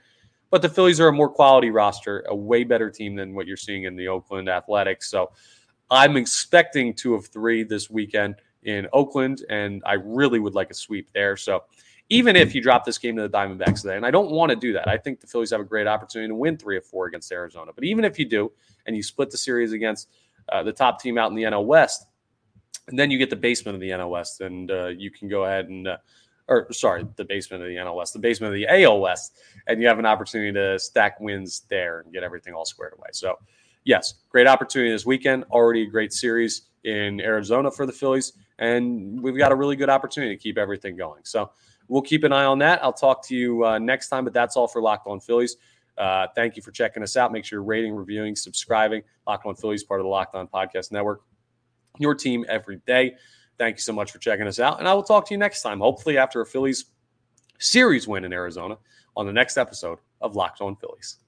but 0.48 0.62
the 0.62 0.68
Phillies 0.70 1.00
are 1.00 1.08
a 1.08 1.12
more 1.12 1.28
quality 1.28 1.68
roster, 1.68 2.24
a 2.28 2.34
way 2.34 2.64
better 2.64 2.90
team 2.90 3.16
than 3.16 3.34
what 3.34 3.46
you're 3.46 3.58
seeing 3.58 3.84
in 3.84 3.96
the 3.96 4.08
Oakland 4.08 4.48
Athletics. 4.48 5.10
So 5.10 5.30
I'm 5.90 6.16
expecting 6.16 6.94
two 6.94 7.14
of 7.14 7.26
three 7.26 7.64
this 7.64 7.90
weekend 7.90 8.36
in 8.62 8.86
Oakland, 8.94 9.44
and 9.50 9.82
I 9.84 9.94
really 9.94 10.40
would 10.40 10.54
like 10.54 10.70
a 10.70 10.74
sweep 10.74 11.10
there. 11.12 11.36
So 11.36 11.64
even 12.10 12.36
if 12.36 12.54
you 12.54 12.62
drop 12.62 12.84
this 12.84 12.96
game 12.96 13.16
to 13.16 13.22
the 13.22 13.28
Diamondbacks 13.28 13.82
today, 13.82 13.96
and 13.96 14.06
I 14.06 14.10
don't 14.10 14.30
want 14.30 14.50
to 14.50 14.56
do 14.56 14.72
that, 14.72 14.88
I 14.88 14.96
think 14.96 15.20
the 15.20 15.26
Phillies 15.26 15.50
have 15.50 15.60
a 15.60 15.64
great 15.64 15.86
opportunity 15.86 16.28
to 16.28 16.34
win 16.34 16.56
three 16.56 16.76
or 16.76 16.80
four 16.80 17.06
against 17.06 17.30
Arizona. 17.30 17.72
But 17.74 17.84
even 17.84 18.04
if 18.04 18.18
you 18.18 18.24
do, 18.24 18.50
and 18.86 18.96
you 18.96 19.02
split 19.02 19.30
the 19.30 19.36
series 19.36 19.72
against 19.72 20.08
uh, 20.48 20.62
the 20.62 20.72
top 20.72 21.00
team 21.00 21.18
out 21.18 21.30
in 21.30 21.36
the 21.36 21.42
NL 21.42 21.66
West, 21.66 22.06
and 22.88 22.98
then 22.98 23.10
you 23.10 23.18
get 23.18 23.28
the 23.28 23.36
basement 23.36 23.74
of 23.74 23.80
the 23.80 23.90
NL 23.90 24.08
West, 24.08 24.40
and 24.40 24.70
uh, 24.70 24.86
you 24.86 25.10
can 25.10 25.28
go 25.28 25.44
ahead 25.44 25.68
and, 25.68 25.86
uh, 25.86 25.98
or 26.48 26.72
sorry, 26.72 27.06
the 27.16 27.24
basement 27.24 27.62
of 27.62 27.68
the 27.68 27.76
NL 27.76 27.94
West, 27.94 28.14
the 28.14 28.18
basement 28.18 28.54
of 28.54 28.58
the 28.58 28.66
AL 28.66 29.00
West, 29.00 29.36
and 29.66 29.82
you 29.82 29.86
have 29.86 29.98
an 29.98 30.06
opportunity 30.06 30.50
to 30.52 30.78
stack 30.78 31.20
wins 31.20 31.66
there 31.68 32.00
and 32.00 32.12
get 32.12 32.22
everything 32.22 32.54
all 32.54 32.64
squared 32.64 32.94
away. 32.96 33.08
So, 33.12 33.38
yes, 33.84 34.14
great 34.30 34.46
opportunity 34.46 34.90
this 34.90 35.04
weekend. 35.04 35.44
Already 35.50 35.82
a 35.82 35.86
great 35.86 36.14
series 36.14 36.62
in 36.84 37.20
Arizona 37.20 37.70
for 37.70 37.84
the 37.84 37.92
Phillies, 37.92 38.32
and 38.58 39.22
we've 39.22 39.36
got 39.36 39.52
a 39.52 39.54
really 39.54 39.76
good 39.76 39.90
opportunity 39.90 40.34
to 40.34 40.42
keep 40.42 40.56
everything 40.56 40.96
going. 40.96 41.20
So, 41.24 41.50
we'll 41.88 42.02
keep 42.02 42.24
an 42.24 42.32
eye 42.32 42.44
on 42.44 42.58
that. 42.60 42.82
I'll 42.82 42.92
talk 42.92 43.26
to 43.28 43.36
you 43.36 43.64
uh, 43.64 43.78
next 43.78 44.08
time, 44.08 44.24
but 44.24 44.32
that's 44.32 44.56
all 44.56 44.68
for 44.68 44.80
Locked 44.80 45.06
On 45.06 45.20
Phillies. 45.20 45.56
Uh, 45.96 46.28
thank 46.36 46.56
you 46.56 46.62
for 46.62 46.70
checking 46.70 47.02
us 47.02 47.16
out. 47.16 47.32
Make 47.32 47.44
sure 47.44 47.56
you're 47.56 47.64
rating, 47.64 47.94
reviewing, 47.94 48.36
subscribing. 48.36 49.02
Locked 49.26 49.46
On 49.46 49.54
Phillies, 49.54 49.82
part 49.82 50.00
of 50.00 50.04
the 50.04 50.10
Locked 50.10 50.34
On 50.34 50.46
Podcast 50.46 50.92
Network. 50.92 51.22
Your 51.98 52.14
team 52.14 52.44
every 52.48 52.76
day. 52.86 53.16
Thank 53.58 53.76
you 53.76 53.82
so 53.82 53.92
much 53.92 54.12
for 54.12 54.18
checking 54.18 54.46
us 54.46 54.60
out. 54.60 54.78
And 54.78 54.86
I 54.86 54.94
will 54.94 55.02
talk 55.02 55.26
to 55.26 55.34
you 55.34 55.38
next 55.38 55.62
time, 55.62 55.80
hopefully 55.80 56.16
after 56.16 56.40
a 56.40 56.46
Phillies 56.46 56.84
series 57.58 58.06
win 58.06 58.24
in 58.24 58.32
Arizona 58.32 58.78
on 59.16 59.26
the 59.26 59.32
next 59.32 59.56
episode 59.56 59.98
of 60.20 60.36
Locked 60.36 60.60
On 60.60 60.76
Phillies. 60.76 61.18